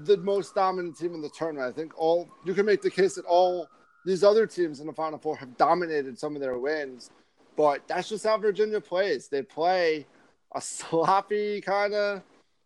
the 0.03 0.17
most 0.17 0.57
dominant 0.57 0.99
team 0.99 1.15
in 1.15 1.23
the 1.23 1.31
tournament. 1.31 1.73
I 1.73 1.73
think 1.73 1.97
all 1.97 2.29
you 2.45 2.55
can 2.55 2.67
make 2.67 2.83
the 2.83 2.91
case 2.91 3.15
that 3.15 3.25
all 3.25 3.69
these 4.07 4.23
other 4.23 4.47
teams 4.47 4.81
in 4.81 4.87
the 4.87 4.93
Final 4.93 5.19
Four 5.19 5.37
have 5.37 5.59
dominated 5.59 6.19
some 6.19 6.37
of 6.37 6.41
their 6.41 6.57
wins. 6.57 7.11
But 7.57 7.87
that's 7.89 8.09
just 8.09 8.25
how 8.25 8.39
Virginia 8.39 8.81
plays. 8.81 9.29
They 9.29 9.43
play 9.43 10.07
a 10.55 10.61
sloppy 10.63 11.61
kind 11.61 11.93
of, 11.93 12.23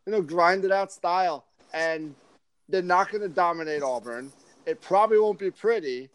you 0.07 0.13
know, 0.13 0.23
grinded 0.23 0.71
out 0.71 0.93
style, 0.93 1.47
and 1.73 2.15
they're 2.69 2.83
not 2.83 3.11
going 3.11 3.23
to 3.23 3.29
dominate 3.29 3.83
Auburn. 3.83 4.31
It 4.67 4.81
probably 4.81 5.19
won't 5.19 5.39
be 5.39 5.51
pretty, 5.51 6.11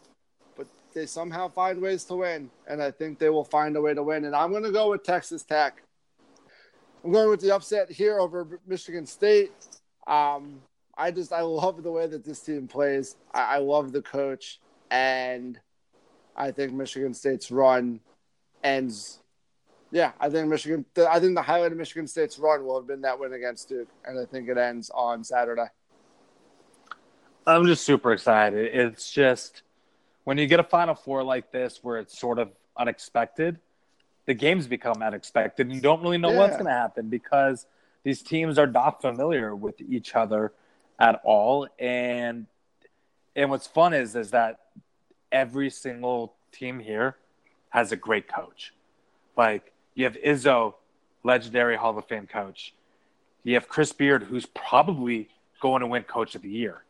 but 0.56 0.66
they 0.94 1.06
somehow 1.06 1.48
find 1.48 1.80
ways 1.80 2.04
to 2.04 2.14
win, 2.14 2.48
and 2.68 2.82
I 2.82 2.90
think 2.92 3.18
they 3.18 3.28
will 3.28 3.44
find 3.44 3.76
a 3.76 3.80
way 3.80 3.94
to 3.94 4.02
win. 4.02 4.24
And 4.26 4.36
I'm 4.36 4.52
going 4.52 4.62
to 4.62 4.72
go 4.72 4.90
with 4.90 5.02
Texas 5.02 5.42
Tech. 5.42 5.82
I'm 7.04 7.12
going 7.12 7.28
with 7.28 7.40
the 7.40 7.54
upset 7.54 7.90
here 7.90 8.18
over 8.20 8.60
Michigan 8.66 9.06
State. 9.06 9.52
Um, 10.06 10.60
I 10.96 11.10
just 11.10 11.32
I 11.32 11.42
love 11.42 11.82
the 11.82 11.90
way 11.90 12.06
that 12.06 12.24
this 12.24 12.40
team 12.40 12.68
plays. 12.68 13.16
I, 13.34 13.56
I 13.56 13.58
love 13.58 13.92
the 13.92 14.02
coach, 14.02 14.60
and 14.90 15.58
I 16.36 16.50
think 16.50 16.72
Michigan 16.72 17.14
State's 17.14 17.50
run 17.50 18.00
ends. 18.62 19.20
Yeah, 19.90 20.12
I 20.20 20.28
think 20.28 20.48
Michigan. 20.48 20.84
I 21.08 21.20
think 21.20 21.34
the 21.34 21.42
highlight 21.42 21.72
of 21.72 21.78
Michigan 21.78 22.06
State's 22.06 22.38
run 22.38 22.64
will 22.64 22.78
have 22.78 22.86
been 22.86 23.02
that 23.02 23.18
win 23.18 23.32
against 23.32 23.68
Duke, 23.68 23.88
and 24.04 24.18
I 24.18 24.24
think 24.24 24.48
it 24.48 24.58
ends 24.58 24.90
on 24.94 25.24
Saturday. 25.24 25.66
I'm 27.46 27.66
just 27.66 27.84
super 27.84 28.12
excited. 28.12 28.74
It's 28.74 29.10
just 29.10 29.62
when 30.24 30.36
you 30.36 30.46
get 30.46 30.58
a 30.58 30.64
Final 30.64 30.94
Four 30.94 31.22
like 31.22 31.52
this, 31.52 31.80
where 31.82 31.98
it's 31.98 32.18
sort 32.18 32.38
of 32.38 32.50
unexpected, 32.76 33.58
the 34.26 34.34
games 34.34 34.66
become 34.66 35.02
unexpected, 35.02 35.66
and 35.66 35.74
you 35.74 35.80
don't 35.80 36.02
really 36.02 36.18
know 36.18 36.32
yeah. 36.32 36.38
what's 36.38 36.54
going 36.54 36.66
to 36.66 36.72
happen 36.72 37.08
because 37.08 37.66
these 38.02 38.22
teams 38.22 38.58
are 38.58 38.66
not 38.66 39.00
familiar 39.00 39.54
with 39.54 39.80
each 39.80 40.14
other, 40.14 40.52
at 40.98 41.20
all. 41.24 41.68
And 41.78 42.46
and 43.36 43.50
what's 43.50 43.66
fun 43.66 43.92
is 43.92 44.16
is 44.16 44.32
that 44.32 44.60
every 45.30 45.70
single 45.70 46.34
team 46.50 46.80
here 46.80 47.16
has 47.68 47.92
a 47.92 47.96
great 47.96 48.26
coach. 48.26 48.72
Like 49.36 49.72
you 49.94 50.04
have 50.04 50.16
Izzo, 50.16 50.74
legendary 51.22 51.76
Hall 51.76 51.96
of 51.96 52.06
Fame 52.06 52.26
coach. 52.26 52.74
You 53.44 53.54
have 53.54 53.68
Chris 53.68 53.92
Beard, 53.92 54.24
who's 54.24 54.46
probably 54.46 55.28
going 55.60 55.80
to 55.80 55.86
win 55.86 56.02
Coach 56.02 56.34
of 56.34 56.42
the 56.42 56.48
Year. 56.48 56.82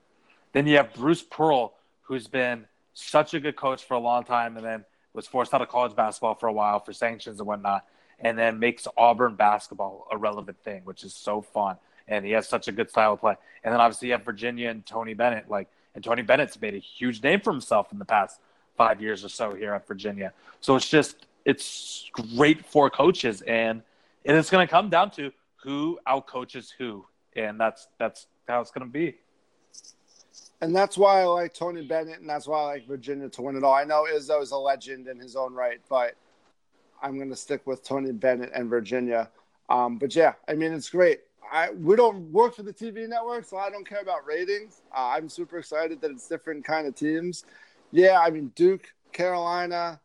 Then 0.52 0.66
you 0.66 0.76
have 0.76 0.94
Bruce 0.94 1.22
Pearl, 1.22 1.74
who's 2.02 2.28
been 2.28 2.64
such 2.94 3.34
a 3.34 3.40
good 3.40 3.56
coach 3.56 3.84
for 3.84 3.94
a 3.94 3.98
long 3.98 4.24
time, 4.24 4.56
and 4.56 4.64
then 4.64 4.84
was 5.12 5.26
forced 5.26 5.52
out 5.52 5.60
of 5.60 5.68
college 5.68 5.94
basketball 5.94 6.34
for 6.34 6.46
a 6.46 6.52
while 6.52 6.80
for 6.80 6.92
sanctions 6.92 7.40
and 7.40 7.46
whatnot, 7.46 7.84
and 8.20 8.38
then 8.38 8.58
makes 8.58 8.88
Auburn 8.96 9.34
basketball 9.34 10.06
a 10.10 10.16
relevant 10.16 10.58
thing, 10.64 10.82
which 10.84 11.04
is 11.04 11.14
so 11.14 11.42
fun. 11.42 11.76
And 12.08 12.24
he 12.24 12.32
has 12.32 12.48
such 12.48 12.68
a 12.68 12.72
good 12.72 12.88
style 12.88 13.14
of 13.14 13.20
play. 13.20 13.34
And 13.64 13.72
then 13.72 13.80
obviously 13.80 14.08
you 14.08 14.12
have 14.12 14.24
Virginia 14.24 14.70
and 14.70 14.86
Tony 14.86 15.12
Bennett, 15.12 15.50
like, 15.50 15.68
and 15.96 16.04
Tony 16.04 16.22
Bennett's 16.22 16.60
made 16.60 16.74
a 16.74 16.78
huge 16.78 17.22
name 17.22 17.40
for 17.40 17.50
himself 17.50 17.90
in 17.90 17.98
the 17.98 18.04
past 18.04 18.38
five 18.76 19.00
years 19.00 19.24
or 19.24 19.30
so 19.30 19.54
here 19.54 19.72
at 19.72 19.88
Virginia. 19.88 20.32
So 20.60 20.76
it's 20.76 20.88
just 20.88 21.26
it's 21.44 22.08
great 22.36 22.64
for 22.64 22.90
coaches, 22.90 23.42
and 23.42 23.82
and 24.24 24.36
it's 24.36 24.50
going 24.50 24.64
to 24.64 24.70
come 24.70 24.90
down 24.90 25.10
to 25.12 25.32
who 25.56 25.98
outcoaches 26.06 26.70
who, 26.78 27.06
and 27.34 27.58
that's 27.58 27.88
that's 27.98 28.26
how 28.46 28.60
it's 28.60 28.70
going 28.70 28.86
to 28.86 28.92
be. 28.92 29.16
And 30.60 30.74
that's 30.74 30.96
why 30.96 31.22
I 31.22 31.24
like 31.24 31.54
Tony 31.54 31.86
Bennett, 31.86 32.20
and 32.20 32.28
that's 32.28 32.46
why 32.46 32.60
I 32.60 32.64
like 32.64 32.86
Virginia 32.86 33.28
to 33.30 33.42
win 33.42 33.56
it 33.56 33.64
all. 33.64 33.74
I 33.74 33.84
know 33.84 34.06
Izzo 34.10 34.42
is 34.42 34.52
a 34.52 34.56
legend 34.56 35.08
in 35.08 35.18
his 35.18 35.34
own 35.34 35.54
right, 35.54 35.80
but 35.88 36.14
I'm 37.02 37.16
going 37.16 37.30
to 37.30 37.36
stick 37.36 37.66
with 37.66 37.84
Tony 37.84 38.12
Bennett 38.12 38.52
and 38.54 38.68
Virginia. 38.68 39.30
Um, 39.68 39.98
but 39.98 40.14
yeah, 40.14 40.34
I 40.48 40.54
mean, 40.54 40.72
it's 40.72 40.88
great. 40.88 41.20
I 41.50 41.70
we 41.70 41.96
don't 41.96 42.30
work 42.32 42.54
for 42.54 42.62
the 42.62 42.72
TV 42.72 43.08
network, 43.08 43.44
so 43.44 43.56
I 43.56 43.70
don't 43.70 43.88
care 43.88 44.00
about 44.00 44.26
ratings. 44.26 44.82
Uh, 44.94 45.08
I'm 45.08 45.28
super 45.28 45.58
excited 45.58 46.00
that 46.00 46.10
it's 46.10 46.28
different 46.28 46.64
kind 46.64 46.86
of 46.86 46.94
teams. 46.94 47.44
Yeah, 47.92 48.20
I 48.20 48.30
mean 48.30 48.52
Duke, 48.54 48.92
Carolina, 49.12 50.00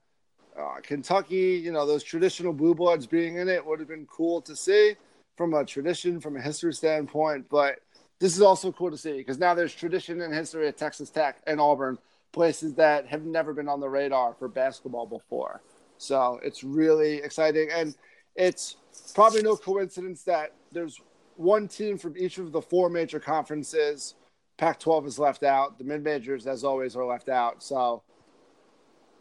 uh, 0.57 0.75
Kentucky. 0.81 1.61
You 1.63 1.71
know 1.71 1.85
those 1.85 2.03
traditional 2.03 2.53
blue 2.53 2.75
bloods 2.75 3.07
being 3.07 3.37
in 3.37 3.47
it 3.47 3.65
would 3.65 3.79
have 3.79 3.87
been 3.87 4.05
cool 4.07 4.41
to 4.43 4.55
see 4.55 4.95
from 5.37 5.53
a 5.53 5.65
tradition, 5.65 6.19
from 6.19 6.37
a 6.37 6.41
history 6.41 6.73
standpoint. 6.73 7.47
But 7.49 7.79
this 8.19 8.35
is 8.35 8.41
also 8.41 8.71
cool 8.71 8.91
to 8.91 8.97
see 8.97 9.17
because 9.17 9.39
now 9.39 9.53
there's 9.53 9.73
tradition 9.73 10.21
and 10.21 10.33
history 10.33 10.67
at 10.67 10.77
Texas 10.77 11.09
Tech 11.09 11.41
and 11.47 11.59
Auburn, 11.59 11.97
places 12.31 12.75
that 12.75 13.07
have 13.07 13.25
never 13.25 13.53
been 13.53 13.67
on 13.67 13.79
the 13.79 13.89
radar 13.89 14.33
for 14.33 14.47
basketball 14.47 15.07
before. 15.07 15.61
So 15.97 16.39
it's 16.43 16.63
really 16.63 17.17
exciting, 17.17 17.69
and 17.71 17.95
it's 18.35 18.77
probably 19.13 19.41
no 19.41 19.55
coincidence 19.55 20.23
that 20.23 20.53
there's 20.71 21.01
one 21.41 21.67
team 21.67 21.97
from 21.97 22.15
each 22.17 22.37
of 22.37 22.51
the 22.51 22.61
four 22.61 22.89
major 22.89 23.19
conferences. 23.19 24.15
Pac 24.57 24.79
12 24.79 25.07
is 25.07 25.19
left 25.19 25.43
out. 25.43 25.77
The 25.77 25.83
mid 25.83 26.03
majors, 26.03 26.47
as 26.47 26.63
always, 26.63 26.95
are 26.95 27.05
left 27.05 27.29
out. 27.29 27.63
So 27.63 28.03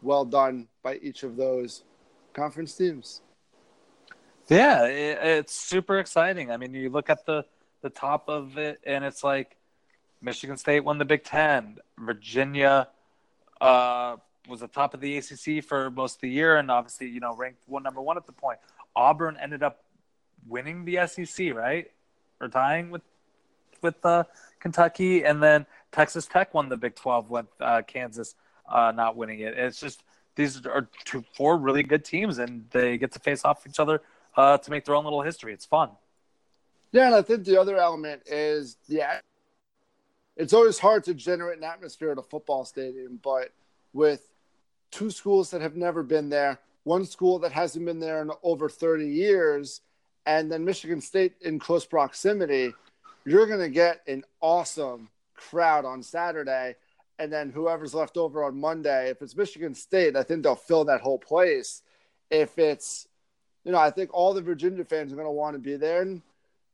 well 0.01 0.25
done 0.25 0.67
by 0.83 0.95
each 0.97 1.23
of 1.23 1.35
those 1.35 1.83
conference 2.33 2.75
teams. 2.75 3.21
Yeah, 4.49 4.85
it's 4.85 5.53
super 5.53 5.99
exciting. 5.99 6.51
I 6.51 6.57
mean, 6.57 6.73
you 6.73 6.89
look 6.89 7.09
at 7.09 7.25
the 7.25 7.45
the 7.81 7.89
top 7.89 8.29
of 8.29 8.57
it, 8.57 8.79
and 8.85 9.03
it's 9.03 9.23
like 9.23 9.57
Michigan 10.21 10.57
State 10.57 10.81
won 10.81 10.97
the 10.97 11.05
Big 11.05 11.23
Ten, 11.23 11.77
Virginia 11.97 12.87
uh, 13.61 14.17
was 14.49 14.59
the 14.59 14.67
top 14.67 14.93
of 14.93 14.99
the 14.99 15.17
ACC 15.17 15.63
for 15.63 15.89
most 15.91 16.15
of 16.15 16.21
the 16.21 16.29
year, 16.29 16.57
and 16.57 16.69
obviously, 16.69 17.07
you 17.07 17.19
know, 17.19 17.35
ranked 17.35 17.61
one 17.67 17.83
number 17.83 18.01
one 18.01 18.17
at 18.17 18.25
the 18.25 18.33
point. 18.33 18.59
Auburn 18.95 19.37
ended 19.39 19.63
up 19.63 19.83
winning 20.47 20.83
the 20.83 21.07
SEC, 21.07 21.53
right, 21.53 21.91
or 22.41 22.49
tying 22.49 22.89
with 22.89 23.01
with 23.81 24.05
uh, 24.05 24.23
Kentucky, 24.59 25.23
and 25.23 25.41
then 25.41 25.65
Texas 25.91 26.27
Tech 26.27 26.53
won 26.53 26.69
the 26.69 26.77
Big 26.77 26.95
Twelve 26.95 27.29
with 27.29 27.47
uh, 27.59 27.81
Kansas 27.87 28.35
uh, 28.69 28.91
not 28.95 29.15
winning 29.15 29.39
it. 29.39 29.57
It's 29.57 29.79
just 29.79 30.03
these 30.35 30.65
are 30.65 30.87
two, 31.05 31.23
four 31.35 31.57
really 31.57 31.83
good 31.83 32.05
teams, 32.05 32.39
and 32.39 32.65
they 32.71 32.97
get 32.97 33.11
to 33.13 33.19
face 33.19 33.43
off 33.43 33.65
each 33.67 33.79
other 33.79 34.01
uh, 34.35 34.57
to 34.57 34.71
make 34.71 34.85
their 34.85 34.95
own 34.95 35.03
little 35.03 35.21
history. 35.21 35.53
It's 35.53 35.65
fun. 35.65 35.89
Yeah, 36.91 37.07
and 37.07 37.15
I 37.15 37.21
think 37.21 37.45
the 37.45 37.59
other 37.59 37.77
element 37.77 38.23
is 38.25 38.77
yeah, 38.87 39.19
it's 40.35 40.53
always 40.53 40.79
hard 40.79 41.03
to 41.05 41.13
generate 41.13 41.57
an 41.57 41.63
atmosphere 41.63 42.11
at 42.11 42.17
a 42.17 42.23
football 42.23 42.65
stadium, 42.65 43.19
but 43.21 43.53
with 43.93 44.27
two 44.91 45.09
schools 45.09 45.51
that 45.51 45.61
have 45.61 45.75
never 45.75 46.03
been 46.03 46.29
there, 46.29 46.59
one 46.83 47.05
school 47.05 47.39
that 47.39 47.51
hasn't 47.51 47.85
been 47.85 47.99
there 47.99 48.21
in 48.21 48.31
over 48.43 48.69
30 48.69 49.07
years, 49.07 49.81
and 50.25 50.51
then 50.51 50.65
Michigan 50.65 51.01
State 51.01 51.33
in 51.41 51.59
close 51.59 51.85
proximity, 51.85 52.73
you're 53.25 53.47
going 53.47 53.59
to 53.59 53.69
get 53.69 54.01
an 54.07 54.23
awesome 54.39 55.09
crowd 55.35 55.85
on 55.85 56.03
Saturday. 56.03 56.75
And 57.19 57.31
then 57.31 57.51
whoever's 57.51 57.93
left 57.93 58.17
over 58.17 58.43
on 58.43 58.59
Monday, 58.59 59.09
if 59.09 59.21
it's 59.21 59.35
Michigan 59.35 59.75
State, 59.75 60.15
I 60.15 60.23
think 60.23 60.43
they'll 60.43 60.55
fill 60.55 60.85
that 60.85 61.01
whole 61.01 61.19
place. 61.19 61.83
If 62.29 62.57
it's, 62.57 63.07
you 63.63 63.71
know, 63.71 63.77
I 63.77 63.91
think 63.91 64.11
all 64.13 64.33
the 64.33 64.41
Virginia 64.41 64.83
fans 64.83 65.11
are 65.11 65.15
going 65.15 65.27
to 65.27 65.31
want 65.31 65.55
to 65.55 65.59
be 65.59 65.75
there. 65.75 66.01
And 66.01 66.21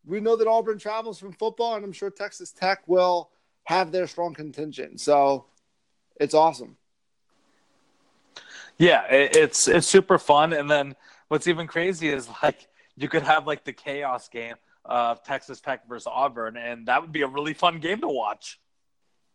we 0.06 0.22
know 0.22 0.38
that 0.38 0.48
Auburn 0.48 0.78
travels 0.78 1.20
from 1.20 1.34
football, 1.34 1.76
and 1.76 1.84
I'm 1.84 1.92
sure 1.92 2.10
Texas 2.10 2.52
Tech 2.52 2.82
will 2.88 3.30
have 3.66 3.92
their 3.92 4.08
strong 4.08 4.34
contingent. 4.34 5.02
So 5.02 5.46
it's 6.16 6.34
awesome. 6.34 6.78
Yeah, 8.78 9.04
it's 9.10 9.68
it's 9.68 9.88
super 9.88 10.18
fun. 10.18 10.54
And 10.54 10.70
then 10.70 10.96
what's 11.28 11.48
even 11.48 11.68
crazy 11.68 12.10
is 12.10 12.30
like 12.42 12.68
you 12.98 13.08
could 13.08 13.24
have 13.24 13.48
like 13.48 13.64
the 13.64 13.74
chaos 13.74 14.28
game 14.28 14.56
of 14.84 15.24
Texas 15.24 15.62
Tech 15.62 15.88
versus 15.88 16.08
Auburn, 16.12 16.58
and 16.58 16.88
that 16.88 17.02
would 17.02 17.12
be 17.12 17.22
a 17.22 17.28
really 17.28 17.54
fun 17.54 17.80
game 17.80 18.02
to 18.02 18.08
watch. 18.08 18.60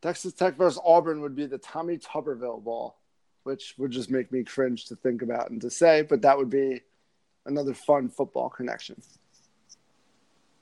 Texas 0.02 0.32
Tech 0.32 0.56
versus 0.56 0.80
Auburn 0.84 1.20
would 1.20 1.36
be 1.36 1.46
the 1.46 1.58
Tommy 1.58 1.96
Tuberville 1.96 2.62
ball, 2.62 2.98
which 3.44 3.74
would 3.78 3.92
just 3.92 4.10
make 4.10 4.32
me 4.32 4.42
cringe 4.42 4.86
to 4.86 4.96
think 4.96 5.22
about 5.22 5.50
and 5.50 5.60
to 5.60 5.70
say, 5.70 6.02
but 6.02 6.22
that 6.22 6.36
would 6.36 6.50
be 6.50 6.80
another 7.46 7.72
fun 7.72 8.08
football 8.08 8.48
connection. 8.48 9.00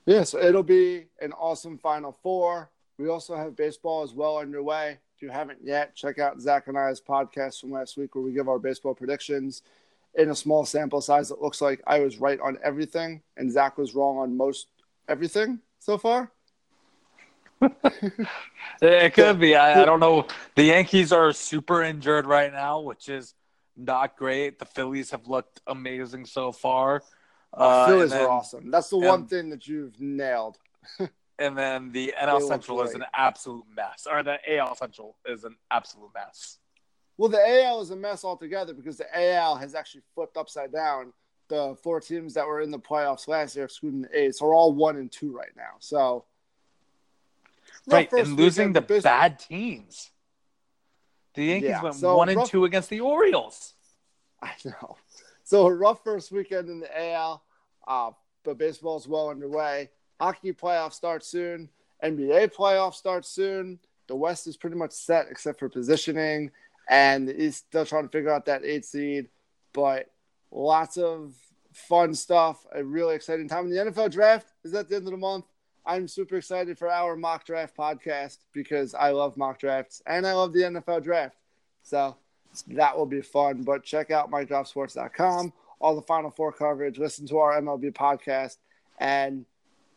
Yeah, 0.05 0.23
so 0.23 0.39
it'll 0.39 0.63
be 0.63 1.05
an 1.21 1.31
awesome 1.33 1.77
Final 1.77 2.11
Four. 2.11 2.69
We 2.97 3.09
also 3.09 3.35
have 3.35 3.55
baseball 3.55 4.03
as 4.03 4.13
well 4.13 4.37
underway. 4.37 4.97
If 5.15 5.21
you 5.21 5.29
haven't 5.29 5.59
yet, 5.63 5.95
check 5.95 6.19
out 6.19 6.39
Zach 6.39 6.67
and 6.67 6.77
I's 6.77 7.01
podcast 7.01 7.61
from 7.61 7.71
last 7.71 7.97
week 7.97 8.13
where 8.13 8.23
we 8.23 8.31
give 8.31 8.49
our 8.49 8.59
baseball 8.59 8.93
predictions 8.93 9.63
in 10.15 10.29
a 10.29 10.35
small 10.35 10.65
sample 10.65 11.01
size. 11.01 11.31
It 11.31 11.41
looks 11.41 11.61
like 11.61 11.81
I 11.87 11.99
was 11.99 12.19
right 12.19 12.39
on 12.39 12.57
everything 12.63 13.21
and 13.37 13.51
Zach 13.51 13.77
was 13.77 13.95
wrong 13.95 14.17
on 14.17 14.35
most 14.35 14.67
everything 15.07 15.59
so 15.79 15.97
far. 15.97 16.31
it 18.81 19.13
could 19.13 19.39
be. 19.39 19.55
I, 19.55 19.81
I, 19.81 19.85
don't 19.85 19.99
know. 19.99 20.25
The 20.55 20.63
Yankees 20.63 21.11
are 21.11 21.31
super 21.31 21.83
injured 21.83 22.25
right 22.25 22.51
now, 22.51 22.79
which 22.79 23.07
is 23.07 23.35
not 23.77 24.17
great. 24.17 24.59
The 24.59 24.65
Phillies 24.65 25.11
have 25.11 25.27
looked 25.27 25.61
amazing 25.67 26.25
so 26.25 26.51
far. 26.51 27.03
Uh, 27.53 27.87
Phillies 27.87 28.11
then, 28.11 28.21
are 28.21 28.29
awesome. 28.29 28.71
That's 28.71 28.89
the 28.89 28.97
and, 28.97 29.05
one 29.05 29.27
thing 29.27 29.49
that 29.49 29.67
you've 29.67 29.99
nailed. 29.99 30.57
and 31.39 31.57
then 31.57 31.91
the 31.91 32.13
NL 32.19 32.47
Central 32.47 32.81
is 32.81 32.93
an 32.93 33.03
absolute 33.13 33.65
mess, 33.75 34.07
or 34.09 34.23
the 34.23 34.37
AL 34.57 34.75
Central 34.75 35.17
is 35.25 35.43
an 35.43 35.55
absolute 35.69 36.09
mess. 36.15 36.57
Well, 37.21 37.29
the 37.29 37.63
AL 37.63 37.81
is 37.81 37.91
a 37.91 37.95
mess 37.95 38.25
altogether 38.25 38.73
because 38.73 38.97
the 38.97 39.05
AL 39.15 39.55
has 39.57 39.75
actually 39.75 40.01
flipped 40.15 40.37
upside 40.37 40.73
down. 40.73 41.13
The 41.49 41.77
four 41.83 41.99
teams 41.99 42.33
that 42.33 42.47
were 42.47 42.61
in 42.61 42.71
the 42.71 42.79
playoffs 42.79 43.27
last 43.27 43.55
year, 43.55 43.65
excluding 43.65 44.01
the 44.01 44.19
A's, 44.19 44.41
are 44.41 44.55
all 44.55 44.73
one 44.73 44.97
and 44.97 45.11
two 45.11 45.31
right 45.31 45.51
now. 45.55 45.75
So, 45.77 46.25
right, 47.85 48.11
and 48.11 48.35
losing 48.35 48.73
the 48.73 48.81
bad 48.81 49.37
teams. 49.37 50.09
The 51.35 51.45
Yankees 51.45 51.69
yeah, 51.69 51.83
went 51.83 51.93
so 51.93 52.17
one 52.17 52.29
and 52.29 52.39
rough, 52.39 52.49
two 52.49 52.65
against 52.65 52.89
the 52.89 53.01
Orioles. 53.01 53.75
I 54.41 54.53
know. 54.65 54.97
So 55.43 55.67
a 55.67 55.73
rough 55.75 56.03
first 56.03 56.31
weekend 56.31 56.69
in 56.69 56.79
the 56.79 57.11
AL, 57.11 57.43
uh, 57.87 58.09
but 58.43 58.57
baseball's 58.57 59.07
well 59.07 59.29
underway. 59.29 59.91
Hockey 60.19 60.53
playoffs 60.53 60.93
start 60.93 61.23
soon. 61.23 61.69
NBA 62.03 62.51
playoffs 62.55 62.95
start 62.95 63.27
soon. 63.27 63.77
The 64.07 64.15
West 64.15 64.47
is 64.47 64.57
pretty 64.57 64.75
much 64.75 64.91
set 64.91 65.27
except 65.29 65.59
for 65.59 65.69
positioning, 65.69 66.49
and 66.91 67.29
East 67.29 67.65
still 67.69 67.85
trying 67.85 68.03
to 68.03 68.09
figure 68.09 68.29
out 68.29 68.45
that 68.45 68.65
eight 68.65 68.85
seed. 68.85 69.29
But 69.73 70.11
lots 70.51 70.97
of 70.97 71.33
fun 71.73 72.13
stuff. 72.13 72.65
A 72.75 72.83
really 72.83 73.15
exciting 73.15 73.47
time. 73.47 73.65
And 73.65 73.71
the 73.71 73.91
NFL 73.91 74.11
draft 74.11 74.47
is 74.65 74.75
at 74.75 74.89
the 74.89 74.97
end 74.97 75.07
of 75.07 75.11
the 75.11 75.17
month. 75.17 75.45
I'm 75.85 76.07
super 76.07 76.35
excited 76.35 76.77
for 76.77 76.91
our 76.91 77.15
mock 77.15 77.45
draft 77.45 77.75
podcast 77.75 78.37
because 78.53 78.93
I 78.93 79.11
love 79.11 79.37
mock 79.37 79.57
drafts 79.57 80.03
and 80.05 80.27
I 80.27 80.33
love 80.33 80.53
the 80.53 80.59
NFL 80.59 81.03
draft. 81.03 81.37
So 81.81 82.17
that 82.67 82.95
will 82.95 83.07
be 83.07 83.21
fun. 83.21 83.63
But 83.63 83.83
check 83.83 84.11
out 84.11 84.29
MikeDropSports.com, 84.29 85.53
all 85.79 85.95
the 85.95 86.01
Final 86.03 86.29
Four 86.29 86.51
coverage, 86.51 86.99
listen 86.99 87.25
to 87.27 87.37
our 87.39 87.59
MLB 87.59 87.93
podcast, 87.93 88.57
and 88.99 89.45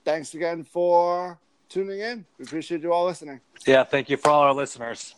thanks 0.05 0.33
again 0.33 0.63
for 0.63 1.39
tuning 1.69 2.01
in. 2.01 2.25
We 2.39 2.45
appreciate 2.45 2.81
you 2.81 2.93
all 2.93 3.05
listening. 3.05 3.41
Yeah, 3.67 3.85
thank 3.85 4.09
you 4.09 4.17
for 4.17 4.31
all 4.31 4.43
our 4.43 4.55
listeners. 4.55 5.13